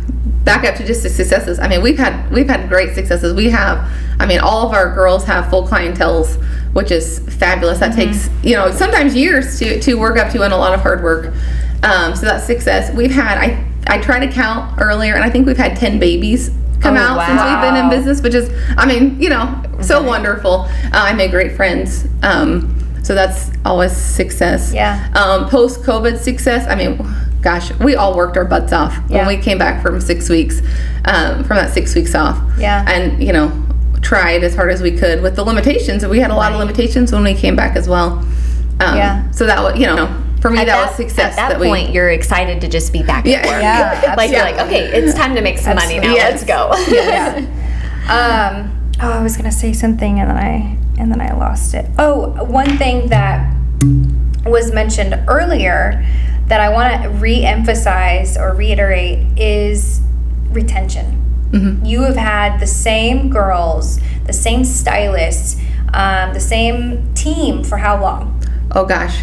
back 0.43 0.65
up 0.65 0.75
to 0.75 0.85
just 0.85 1.03
the 1.03 1.09
successes. 1.09 1.59
I 1.59 1.67
mean, 1.67 1.81
we've 1.81 1.97
had 1.99 2.29
we've 2.31 2.49
had 2.49 2.67
great 2.67 2.95
successes. 2.95 3.33
We 3.33 3.49
have, 3.51 3.87
I 4.19 4.25
mean, 4.25 4.39
all 4.39 4.67
of 4.67 4.73
our 4.73 4.93
girls 4.93 5.23
have 5.25 5.49
full 5.49 5.65
clientels, 5.67 6.37
which 6.73 6.91
is 6.91 7.19
fabulous. 7.37 7.79
That 7.79 7.95
takes 7.95 8.29
you 8.43 8.55
know 8.55 8.71
sometimes 8.71 9.15
years 9.15 9.57
to 9.59 9.79
to 9.81 9.95
work 9.95 10.17
up 10.17 10.31
to 10.33 10.43
and 10.43 10.53
a 10.53 10.57
lot 10.57 10.73
of 10.73 10.81
hard 10.81 11.03
work. 11.03 11.33
Um, 11.83 12.15
so 12.15 12.25
that's 12.25 12.45
success. 12.45 12.93
We've 12.93 13.11
had 13.11 13.37
I 13.37 13.65
I 13.87 13.97
tried 13.99 14.25
to 14.25 14.31
count 14.31 14.79
earlier, 14.81 15.13
and 15.15 15.23
I 15.23 15.29
think 15.29 15.45
we've 15.47 15.57
had 15.57 15.75
ten 15.77 15.99
babies 15.99 16.49
come 16.81 16.95
Oh, 16.97 16.99
out 16.99 17.25
since 17.27 17.41
we've 17.41 17.61
been 17.61 17.75
in 17.75 17.89
business, 17.89 18.21
which 18.21 18.33
is 18.33 18.49
I 18.77 18.85
mean 18.85 19.21
you 19.21 19.29
know 19.29 19.61
so 19.81 20.01
wonderful. 20.03 20.61
Uh, 20.61 20.89
I 20.93 21.13
made 21.13 21.31
great 21.31 21.55
friends. 21.55 22.07
Um, 22.23 22.79
so 23.03 23.13
that's 23.13 23.51
always 23.65 23.91
success. 23.95 24.71
Yeah. 24.73 25.11
Um, 25.13 25.49
Post 25.49 25.81
COVID 25.81 26.17
success. 26.17 26.65
I 26.69 26.75
mean, 26.75 27.05
gosh, 27.41 27.69
we 27.79 27.95
all 27.97 28.15
worked 28.15 28.37
our 28.37 28.45
butts 28.45 28.71
off 28.71 28.97
Yeah. 29.09 29.17
when 29.17 29.27
we 29.35 29.43
came 29.43 29.57
back 29.57 29.81
from 29.83 29.99
six 29.99 30.29
weeks, 30.29 30.61
um, 31.03 31.43
from 31.43 31.57
that 31.57 31.73
six 31.73 31.93
weeks 31.95 32.15
off. 32.15 32.39
Yeah. 32.57 32.85
And 32.89 33.21
you 33.21 33.33
know, 33.33 33.51
tried 34.03 34.43
as 34.43 34.55
hard 34.55 34.71
as 34.71 34.81
we 34.81 34.91
could 34.91 35.21
with 35.21 35.35
the 35.35 35.43
limitations. 35.43 36.05
We 36.05 36.19
had 36.19 36.29
a 36.31 36.35
lot 36.35 36.51
of 36.51 36.59
limitations 36.59 37.11
when 37.11 37.23
we 37.23 37.33
came 37.33 37.55
back 37.55 37.75
as 37.75 37.87
well. 37.89 38.19
Um, 38.79 38.97
Yeah. 38.97 39.31
So 39.31 39.45
that 39.45 39.61
was, 39.63 39.79
you 39.79 39.87
know, 39.87 40.07
for 40.41 40.49
me 40.49 40.59
At 40.59 40.65
that, 40.67 40.87
was 40.87 40.95
success. 40.95 41.37
At 41.37 41.49
that, 41.49 41.59
we, 41.59 41.67
point, 41.67 41.93
you're 41.93 42.09
excited 42.09 42.59
to 42.61 42.67
just 42.67 42.91
be 42.91 43.01
back 43.01 43.25
Yeah. 43.25 43.37
at 43.37 43.45
work. 43.45 43.61
Yeah, 43.61 44.15
like 44.17 44.31
you're 44.31 44.41
like, 44.41 44.59
okay, 44.67 44.85
it's 44.91 45.13
time 45.15 45.35
to 45.35 45.41
make 45.41 45.57
some 45.57 45.75
money 45.75 45.99
now. 45.99 46.13
Yes. 46.13 46.31
Let's 46.31 46.43
go. 46.45 46.71
Yeah. 46.93 47.45
Um, 48.03 48.91
oh, 49.01 49.09
I 49.13 49.23
was 49.23 49.37
gonna 49.37 49.49
say 49.49 49.71
something 49.71 50.19
and 50.19 50.29
then 50.29 50.35
I 50.37 50.77
and 50.99 51.09
then 51.09 51.21
I 51.21 51.31
lost 51.33 51.73
it. 51.73 51.85
Oh, 51.97 52.43
one 52.43 52.77
thing 52.77 53.07
that 53.07 53.55
was 54.45 54.73
mentioned 54.73 55.17
earlier 55.29 56.05
that 56.47 56.59
I 56.59 56.67
want 56.67 57.01
to 57.01 57.09
re-emphasize 57.09 58.35
or 58.37 58.53
reiterate 58.55 59.39
is 59.39 60.01
retention. 60.49 61.21
You 61.53 62.01
have 62.01 62.15
had 62.15 62.59
the 62.59 62.65
same 62.67 63.29
girls, 63.29 63.99
the 64.25 64.33
same 64.33 64.65
stylists, 64.65 65.61
um, 65.93 66.33
the 66.33 66.39
same 66.39 67.13
team 67.13 67.63
for 67.63 67.77
how 67.77 68.01
long? 68.01 68.41
Oh 68.71 68.85
gosh, 68.85 69.21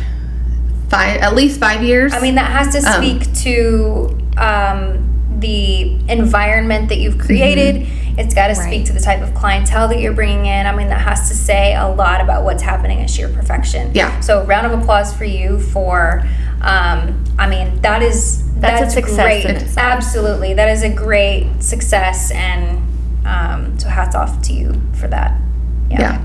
five 0.88 1.20
at 1.20 1.34
least 1.34 1.58
five 1.58 1.82
years. 1.82 2.14
I 2.14 2.20
mean, 2.20 2.36
that 2.36 2.50
has 2.52 2.72
to 2.74 2.88
Um, 2.88 3.02
speak 3.02 3.32
to 3.42 4.16
um, 4.38 5.06
the 5.40 5.98
environment 6.08 6.88
that 6.90 6.98
you've 6.98 7.18
created. 7.18 7.88
It's 8.18 8.34
got 8.34 8.48
to 8.48 8.54
speak 8.54 8.66
Right. 8.80 8.86
to 8.86 8.92
the 8.92 9.00
type 9.00 9.22
of 9.22 9.34
clientele 9.34 9.88
that 9.88 9.98
you're 10.00 10.12
bringing 10.12 10.46
in. 10.46 10.66
I 10.66 10.74
mean, 10.76 10.88
that 10.88 11.00
has 11.00 11.28
to 11.30 11.34
say 11.34 11.74
a 11.74 11.88
lot 11.88 12.20
about 12.20 12.44
what's 12.44 12.62
happening 12.62 13.00
at 13.00 13.08
Shear 13.10 13.28
Perfection. 13.28 13.90
Yeah. 13.94 14.20
So, 14.20 14.44
round 14.44 14.66
of 14.66 14.78
applause 14.78 15.12
for 15.14 15.24
you 15.24 15.58
for. 15.58 16.24
Um, 16.60 17.24
I 17.38 17.48
mean, 17.48 17.80
that 17.82 18.02
is 18.02 18.52
That's 18.60 18.82
a 18.82 18.90
success 18.90 19.44
Great. 19.44 19.78
Absolutely, 19.78 20.54
that 20.54 20.68
is 20.68 20.82
a 20.82 20.90
great 20.90 21.48
success, 21.60 22.30
and 22.32 22.78
um, 23.26 23.78
so 23.78 23.88
hats 23.88 24.14
off 24.14 24.42
to 24.42 24.52
you 24.52 24.80
for 24.94 25.08
that. 25.08 25.40
yeah. 25.88 26.20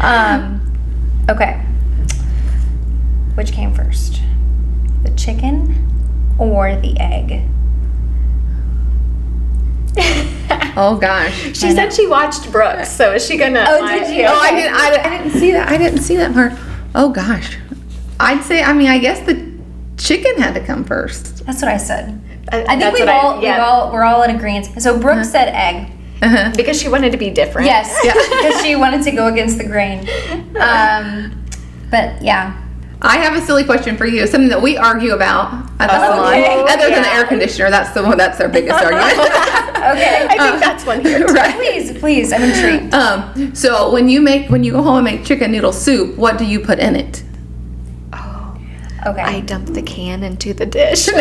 Um, 0.00 0.60
okay. 1.28 1.62
Which 3.34 3.52
came 3.52 3.72
first? 3.74 4.20
The 5.02 5.10
chicken 5.10 5.86
or 6.38 6.76
the 6.76 6.98
egg? 6.98 7.42
Oh 10.76 10.96
gosh. 10.96 11.34
She 11.56 11.72
said 11.72 11.92
she 11.92 12.06
watched 12.06 12.50
Brooks, 12.52 12.90
so 12.90 13.12
is 13.12 13.26
she 13.26 13.36
gonna? 13.36 13.64
Oh, 13.66 13.86
did 13.88 14.16
you? 14.16 14.24
Oh, 14.24 14.38
I 14.38 14.50
didn't. 14.52 14.74
I, 14.74 15.02
I 15.02 15.18
didn't 15.18 15.38
see 15.38 15.50
that. 15.52 15.68
I 15.68 15.76
didn't 15.76 15.98
see 16.00 16.16
that 16.16 16.32
part. 16.32 16.52
Oh 16.94 17.10
gosh. 17.10 17.58
I'd 18.20 18.42
say. 18.44 18.62
I 18.62 18.72
mean, 18.72 18.86
I 18.88 18.98
guess 18.98 19.20
the 19.26 19.34
chicken 20.00 20.36
had 20.38 20.54
to 20.54 20.60
come 20.64 20.84
first. 20.84 21.44
That's 21.46 21.60
what 21.62 21.70
I 21.70 21.76
said. 21.76 22.20
I, 22.52 22.62
I 22.64 22.78
think 22.78 22.94
we've 22.94 23.00
what 23.06 23.08
I- 23.08 23.18
all, 23.18 23.42
yeah. 23.42 23.56
we've 23.58 23.64
all 23.64 23.92
we're 23.92 24.04
all 24.04 24.22
in 24.22 24.34
agreement. 24.34 24.80
So 24.82 24.98
Brooke 24.98 25.24
said 25.24 25.48
egg. 25.48 25.92
Uh-huh. 26.22 26.52
because 26.54 26.78
she 26.78 26.86
wanted 26.86 27.12
to 27.12 27.16
be 27.18 27.30
different. 27.30 27.64
Yes, 27.66 27.96
because 28.02 28.60
she 28.62 28.76
wanted 28.76 29.02
to 29.04 29.10
go 29.12 29.28
against 29.28 29.56
the 29.56 29.64
grain. 29.64 30.00
Um, 30.60 31.44
but 31.90 32.20
yeah, 32.22 32.62
I 33.00 33.16
have 33.16 33.34
a 33.42 33.46
silly 33.46 33.64
question 33.64 33.96
for 33.96 34.04
you. 34.04 34.26
Something 34.26 34.50
that 34.50 34.60
we 34.60 34.76
argue 34.76 35.14
about 35.14 35.54
at 35.80 35.86
the 35.88 35.96
Okay. 35.96 36.44
salon, 36.44 36.68
other 36.68 36.90
than 36.90 37.02
the 37.04 37.08
air 37.08 37.24
conditioner. 37.26 37.70
That's 37.70 37.94
the 37.94 38.02
one. 38.02 38.18
That's 38.18 38.38
our 38.38 38.50
biggest 38.50 38.78
argument. 38.84 39.12
okay. 39.18 40.26
I 40.28 40.36
think 40.50 40.60
that's 40.60 40.84
one 40.84 41.00
here. 41.00 41.26
too. 41.26 41.32
right. 41.32 41.54
please, 41.54 41.98
please, 41.98 42.32
I'm 42.34 42.42
intrigued. 42.42 42.92
Um, 42.92 43.54
so 43.54 43.90
when 43.90 44.10
you 44.10 44.20
make 44.20 44.50
when 44.50 44.62
you 44.62 44.72
go 44.72 44.82
home 44.82 44.98
and 44.98 45.04
make 45.16 45.24
chicken 45.24 45.50
noodle 45.52 45.72
soup, 45.72 46.18
what 46.18 46.36
do 46.36 46.44
you 46.44 46.60
put 46.60 46.78
in 46.78 46.96
it? 46.96 47.22
Okay, 49.06 49.20
I 49.22 49.40
dumped 49.40 49.72
the 49.74 49.82
can 49.82 50.22
into 50.22 50.52
the 50.52 50.66
dish. 50.66 51.08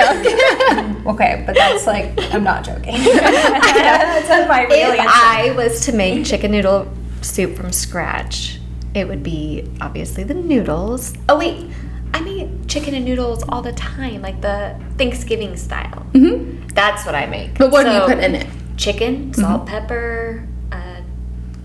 okay, 1.08 1.44
but 1.46 1.56
that's 1.56 1.88
like 1.88 2.12
I'm 2.34 2.44
not 2.44 2.64
joking. 2.66 2.94
that's 3.04 4.48
my 4.50 4.64
real 4.64 4.92
if 4.92 5.00
answer. 5.00 5.10
I 5.10 5.54
was 5.56 5.86
to 5.86 5.94
make 5.94 6.26
chicken 6.26 6.52
noodle 6.52 6.92
soup 7.22 7.56
from 7.56 7.72
scratch, 7.72 8.60
it 8.94 9.08
would 9.08 9.24
be 9.24 9.70
obviously 9.82 10.24
the 10.24 10.34
noodles. 10.34 11.14
Oh 11.30 11.38
wait, 11.38 11.72
I 12.14 12.22
make 12.22 12.68
chicken 12.68 12.94
and 12.96 13.06
noodles 13.06 13.44
all 13.50 13.62
the 13.62 13.74
time, 13.74 14.22
like 14.22 14.42
the 14.42 14.80
Thanksgiving 14.98 15.56
style. 15.56 16.02
hmm 16.14 16.66
That's 16.74 17.06
what 17.06 17.16
I 17.16 17.26
make. 17.28 17.58
But 17.58 17.72
what 17.72 17.86
do 17.86 17.92
you 17.92 18.02
put 18.02 18.20
in 18.24 18.36
it? 18.36 18.48
Chicken, 18.78 19.34
salt, 19.34 19.68
pepper, 19.68 20.48
uh, 20.72 21.02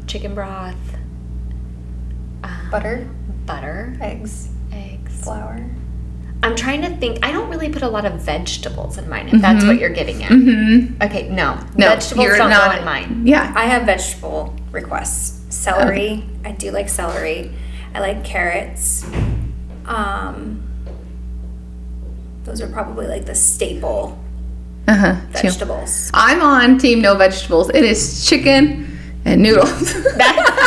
chicken 0.06 0.34
broth, 0.34 0.74
uh, 2.42 2.70
Butter, 2.70 3.08
butter, 3.46 3.96
eggs, 4.00 4.48
eggs. 4.72 5.22
flour. 5.22 5.64
I'm 6.44 6.54
trying 6.54 6.82
to 6.82 6.90
think. 6.98 7.24
I 7.24 7.32
don't 7.32 7.48
really 7.48 7.70
put 7.70 7.82
a 7.82 7.88
lot 7.88 8.04
of 8.04 8.20
vegetables 8.20 8.98
in 8.98 9.08
mine. 9.08 9.28
If 9.28 9.40
that's 9.40 9.64
what 9.64 9.78
you're 9.78 9.88
getting 9.90 10.22
at. 10.22 10.30
Mm-hmm. 10.30 11.02
Okay, 11.02 11.28
no, 11.30 11.54
No, 11.76 11.88
vegetables 11.88 12.24
you're 12.26 12.36
don't 12.36 12.50
not- 12.50 12.72
go 12.72 12.78
in 12.78 12.84
mine. 12.84 13.22
Yeah. 13.26 13.52
I 13.56 13.64
have 13.64 13.84
vegetable 13.86 14.54
requests. 14.70 15.40
Celery. 15.54 16.24
I 16.44 16.52
do 16.52 16.70
like 16.70 16.88
celery. 16.90 17.50
I 17.94 18.00
like 18.00 18.24
carrots. 18.24 19.06
Um, 19.86 20.62
those 22.44 22.60
are 22.60 22.68
probably 22.68 23.06
like 23.06 23.24
the 23.24 23.34
staple 23.34 24.18
Uh 24.86 24.94
huh. 24.96 25.16
vegetables. 25.30 26.10
I'm 26.12 26.42
on 26.42 26.76
team 26.78 27.00
no 27.00 27.14
vegetables. 27.14 27.70
It 27.70 27.84
is 27.84 28.28
chicken 28.28 28.98
and 29.24 29.42
noodles. 29.42 29.94
That, 30.16 30.36
okay. 30.50 30.60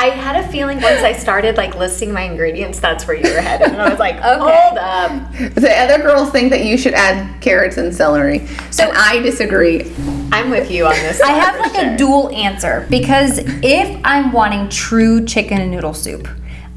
I, 0.00 0.06
I 0.06 0.10
had 0.10 0.42
a 0.42 0.48
feeling 0.48 0.80
once 0.80 1.02
I 1.02 1.12
started 1.12 1.56
like 1.56 1.76
listing 1.76 2.12
my 2.12 2.22
ingredients, 2.22 2.80
that's 2.80 3.06
where 3.06 3.16
you 3.16 3.32
were 3.34 3.40
headed. 3.40 3.68
And 3.68 3.80
I 3.82 3.90
was 3.90 3.98
like, 3.98 4.16
hold 4.16 4.78
up. 4.78 5.32
the 5.54 5.72
other 5.78 6.02
girls 6.02 6.30
think 6.30 6.50
that 6.50 6.64
you 6.64 6.78
should 6.78 6.94
add 6.94 7.40
carrots 7.40 7.76
and 7.76 7.94
celery, 7.94 8.46
So- 8.70 8.84
and 8.84 8.96
I 8.96 9.18
disagree. 9.20 9.92
I'm 10.32 10.50
with 10.50 10.70
you 10.70 10.86
on 10.86 10.94
this. 10.94 11.20
I 11.20 11.32
have 11.32 11.58
like 11.58 11.74
sure. 11.74 11.92
a 11.92 11.96
dual 11.96 12.30
answer 12.30 12.86
because 12.88 13.38
if 13.62 14.00
I'm 14.04 14.32
wanting 14.32 14.68
true 14.68 15.24
chicken 15.24 15.60
and 15.60 15.70
noodle 15.70 15.94
soup, 15.94 16.28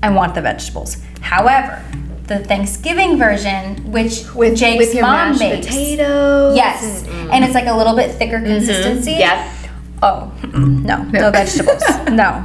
I 0.01 0.09
want 0.09 0.35
the 0.35 0.41
vegetables. 0.41 0.97
However, 1.21 1.83
the 2.27 2.39
Thanksgiving 2.39 3.17
version, 3.17 3.91
which 3.91 4.33
with 4.33 4.57
Jake's 4.57 4.79
with 4.79 4.95
your 4.95 5.03
mom 5.03 5.29
mashed 5.29 5.39
makes, 5.39 5.67
potatoes. 5.67 6.55
yes, 6.55 7.07
and- 7.07 7.31
and 7.31 7.45
it's 7.45 7.53
like 7.53 7.67
a 7.67 7.75
little 7.75 7.95
bit 7.95 8.11
thicker 8.11 8.37
mm-hmm. 8.37 8.47
consistency. 8.47 9.11
Yep. 9.11 9.49
Oh 10.01 10.29
mm-mm, 10.41 10.83
no, 10.83 11.01
no, 11.03 11.31
vegetables. 11.31 11.81
no. 12.11 12.43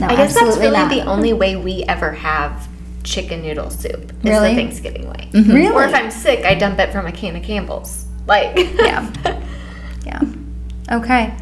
No. 0.00 0.06
I 0.08 0.16
guess 0.16 0.34
that's 0.34 0.56
really 0.56 0.70
not. 0.72 0.90
the 0.90 1.02
only 1.02 1.32
way 1.32 1.56
we 1.56 1.84
ever 1.84 2.12
have 2.12 2.68
chicken 3.04 3.42
noodle 3.42 3.70
soup. 3.70 4.10
Is 4.10 4.24
Really? 4.24 4.50
the 4.50 4.54
Thanksgiving 4.56 5.08
way. 5.08 5.28
Really? 5.32 5.68
Or 5.68 5.84
if 5.84 5.94
I'm 5.94 6.10
sick, 6.10 6.44
I 6.44 6.54
dump 6.54 6.78
it 6.78 6.92
from 6.92 7.06
a 7.06 7.12
can 7.12 7.36
of 7.36 7.42
Campbell's. 7.42 8.06
Like 8.26 8.56
Yeah. 8.74 9.10
Yeah. 10.04 10.20
Okay. 10.90 11.34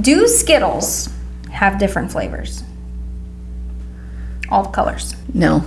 Do 0.00 0.26
Skittles 0.26 1.08
have 1.50 1.78
different 1.78 2.10
flavors? 2.10 2.62
All 4.50 4.64
the 4.64 4.70
colors. 4.70 5.14
No. 5.32 5.64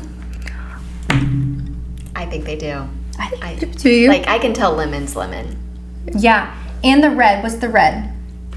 I 1.09 2.25
think 2.25 2.45
they 2.45 2.57
do. 2.57 2.87
I 3.19 3.27
think. 3.29 3.43
I, 3.43 3.55
Do 3.55 3.89
you? 3.89 4.09
like 4.09 4.27
I 4.27 4.37
can 4.39 4.53
tell 4.53 4.73
lemon's 4.73 5.15
lemon. 5.15 5.57
Yeah. 6.13 6.53
And 6.83 7.03
the 7.03 7.09
red. 7.09 7.41
What's 7.43 7.55
the 7.55 7.69
red? 7.69 8.11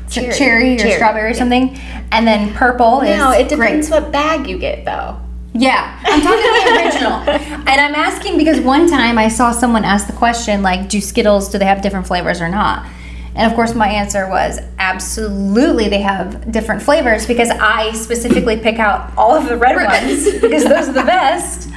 Ch- 0.09 0.15
Cherry. 0.15 0.33
Cherry, 0.35 0.75
or 0.75 0.79
Cherry, 0.79 0.93
strawberry 0.93 1.31
or 1.31 1.35
something. 1.35 1.79
And 2.13 2.27
then 2.27 2.53
purple 2.55 3.01
is 3.03 3.17
No, 3.17 3.31
it 3.33 3.49
depends 3.49 3.89
grape. 3.89 4.03
what 4.03 4.13
bag 4.13 4.47
you 4.49 4.59
get 4.59 4.85
though. 4.85 5.19
Yeah, 5.55 5.99
I'm 6.05 6.21
talking 6.21 6.43
the 6.43 6.85
original. 6.85 7.65
And 7.69 7.81
I'm 7.81 7.95
asking 7.95 8.39
because 8.39 8.61
one 8.61 8.89
time 8.89 9.19
I 9.19 9.29
saw 9.29 9.51
someone 9.53 9.85
ask 9.85 10.07
the 10.07 10.13
question, 10.13 10.63
like, 10.63 10.89
do 10.89 11.01
Skittles, 11.01 11.51
do 11.51 11.59
they 11.59 11.65
have 11.67 11.83
different 11.83 12.07
flavors 12.07 12.41
or 12.41 12.49
not? 12.49 12.87
And 13.35 13.51
of 13.51 13.55
course, 13.55 13.75
my 13.75 13.89
answer 13.89 14.29
was 14.29 14.59
absolutely 14.79 15.89
they 15.89 16.01
have 16.01 16.51
different 16.51 16.83
flavors 16.83 17.27
because 17.27 17.51
I 17.51 17.93
specifically 17.93 18.57
pick 18.59 18.79
out 18.79 19.13
all 19.17 19.35
of 19.35 19.49
the 19.49 19.57
red 19.57 19.77
ones 19.77 20.25
because 20.41 20.65
those 20.65 20.89
are 20.89 20.93
the 20.93 21.03
best. 21.05 21.69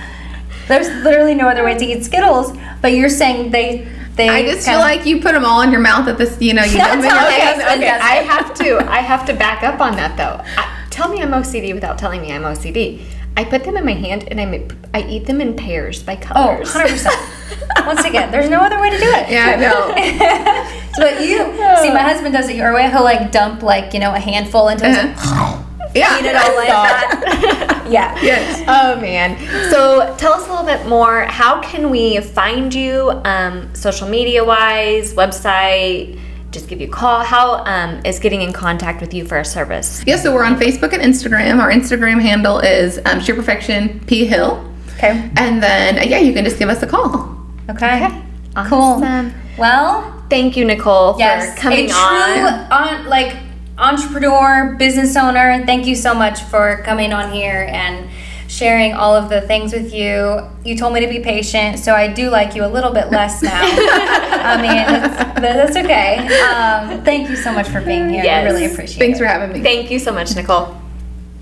There's 0.67 0.87
literally 1.03 1.35
no 1.35 1.47
other 1.47 1.63
way 1.63 1.77
to 1.77 1.85
eat 1.85 2.03
Skittles, 2.05 2.55
but 2.81 2.93
you're 2.93 3.09
saying 3.09 3.51
they. 3.51 3.87
They 4.15 4.29
I 4.29 4.43
just 4.43 4.67
feel 4.67 4.79
like 4.79 5.05
you 5.05 5.21
put 5.21 5.33
them 5.33 5.45
all 5.45 5.61
in 5.61 5.71
your 5.71 5.79
mouth 5.81 6.07
at 6.07 6.17
this, 6.17 6.37
you 6.41 6.53
know, 6.53 6.63
you 6.63 6.77
That's 6.77 6.91
dump 6.93 7.03
in 7.03 7.09
your 7.09 7.17
how 7.19 7.27
I 7.27 7.31
face 7.31 7.43
am. 7.43 7.61
and 7.61 7.81
Okay, 7.83 7.89
I 7.91 8.15
have 8.23 8.53
to. 8.55 8.91
I 8.91 8.97
have 8.97 9.25
to 9.27 9.33
back 9.33 9.63
up 9.63 9.79
on 9.81 9.95
that 9.95 10.17
though. 10.17 10.43
I, 10.57 10.85
tell 10.89 11.09
me 11.09 11.21
I'm 11.21 11.31
OCD 11.31 11.73
without 11.73 11.97
telling 11.97 12.21
me 12.21 12.31
I'm 12.31 12.43
OCD. 12.43 13.01
I 13.37 13.45
put 13.45 13.63
them 13.63 13.77
in 13.77 13.85
my 13.85 13.93
hand 13.93 14.25
and 14.29 14.41
I 14.41 14.67
I 14.93 15.07
eat 15.07 15.25
them 15.25 15.39
in 15.39 15.55
pairs 15.55 16.03
by 16.03 16.15
Oh, 16.15 16.59
colors. 16.61 16.73
100%. 16.73 17.85
Once 17.87 18.03
again, 18.03 18.29
there's 18.31 18.49
no 18.49 18.59
other 18.59 18.79
way 18.81 18.89
to 18.89 18.97
do 18.97 19.05
it. 19.05 19.29
Yeah, 19.29 19.45
I 19.47 19.55
know. 19.55 20.77
So 20.91 21.03
but 21.03 21.21
you 21.21 21.37
see, 21.81 21.89
my 21.93 22.01
husband 22.01 22.33
does 22.33 22.49
it 22.49 22.57
your 22.57 22.73
way. 22.73 22.89
He'll 22.91 23.03
like 23.05 23.31
dump 23.31 23.63
like 23.63 23.93
you 23.93 24.01
know 24.01 24.13
a 24.13 24.19
handful 24.19 24.67
into 24.67 24.85
his 24.85 24.97
Uh-huh. 24.97 25.63
Yeah. 25.93 26.19
eat 26.19 26.25
it 26.25 26.35
all 26.35 26.55
like 26.55 26.67
that. 26.67 27.85
yeah. 27.89 28.17
Yes. 28.21 28.63
Oh 28.67 28.99
man. 28.99 29.37
So 29.71 30.15
tell 30.17 30.33
us 30.33 30.47
a 30.47 30.49
little 30.49 30.65
bit 30.65 30.87
more. 30.87 31.21
How 31.25 31.61
can 31.61 31.89
we 31.89 32.19
find 32.19 32.73
you 32.73 33.11
um, 33.25 33.73
social 33.75 34.07
media 34.07 34.43
wise, 34.43 35.13
website? 35.13 36.19
Just 36.51 36.67
give 36.67 36.81
you 36.81 36.87
a 36.87 36.91
call. 36.91 37.23
How 37.23 37.63
um, 37.65 38.01
is 38.05 38.19
getting 38.19 38.41
in 38.41 38.51
contact 38.51 38.99
with 38.99 39.13
you 39.13 39.25
for 39.25 39.37
a 39.37 39.45
service? 39.45 40.03
Yeah, 40.05 40.17
so 40.17 40.33
we're 40.33 40.43
on 40.43 40.57
Facebook 40.57 40.91
and 40.93 41.01
Instagram. 41.01 41.59
Our 41.59 41.71
Instagram 41.71 42.21
handle 42.21 42.59
is 42.59 42.99
um, 43.05 43.21
Shear 43.21 43.35
Perfection 43.35 44.01
P 44.01 44.25
Hill. 44.25 44.67
Okay. 44.97 45.31
And 45.37 45.63
then, 45.63 45.97
uh, 45.97 46.03
yeah, 46.03 46.19
you 46.19 46.33
can 46.33 46.43
just 46.43 46.59
give 46.59 46.67
us 46.67 46.83
a 46.83 46.87
call. 46.87 47.37
Okay. 47.69 48.05
Okay. 48.05 48.21
Cool. 48.67 48.79
Awesome. 48.79 49.33
Well, 49.57 50.21
Thank 50.31 50.55
you, 50.55 50.63
Nicole, 50.63 51.17
yes, 51.19 51.55
for 51.55 51.59
coming 51.63 51.85
a 51.85 51.87
true 51.89 51.97
on. 51.97 52.71
on 52.71 53.05
like 53.07 53.35
entrepreneur, 53.81 54.75
business 54.75 55.15
owner. 55.17 55.65
Thank 55.65 55.87
you 55.87 55.95
so 55.95 56.13
much 56.13 56.41
for 56.43 56.81
coming 56.83 57.11
on 57.11 57.31
here 57.31 57.67
and 57.69 58.09
sharing 58.47 58.93
all 58.93 59.15
of 59.15 59.29
the 59.29 59.41
things 59.41 59.73
with 59.73 59.93
you. 59.93 60.41
You 60.63 60.77
told 60.77 60.93
me 60.93 60.99
to 60.99 61.07
be 61.07 61.19
patient, 61.19 61.79
so 61.79 61.93
I 61.93 62.07
do 62.07 62.29
like 62.29 62.53
you 62.53 62.63
a 62.63 62.67
little 62.67 62.91
bit 62.91 63.09
less 63.09 63.41
now. 63.41 63.61
I 63.63 64.61
mean, 64.61 64.71
that's, 64.71 65.41
that's 65.41 65.77
okay. 65.77 66.17
Um, 66.41 67.03
thank 67.03 67.29
you 67.29 67.35
so 67.35 67.51
much 67.51 67.67
for 67.67 67.81
being 67.81 68.09
here. 68.09 68.23
I 68.29 68.43
really 68.43 68.65
appreciate 68.65 68.77
Thanks 68.77 68.95
it. 68.95 68.99
Thanks 68.99 69.19
for 69.19 69.25
having 69.25 69.53
me. 69.53 69.61
Thank 69.61 69.89
you 69.89 69.99
so 69.99 70.11
much, 70.11 70.35
Nicole. 70.35 70.77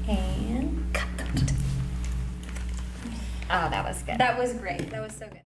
And 0.07 0.93
cut. 0.93 1.09
Oh, 3.49 3.69
that 3.69 3.83
was 3.83 4.01
good. 4.03 4.17
That 4.17 4.37
was 4.37 4.53
great. 4.53 4.89
That 4.91 5.01
was 5.01 5.13
so 5.15 5.27
good. 5.27 5.41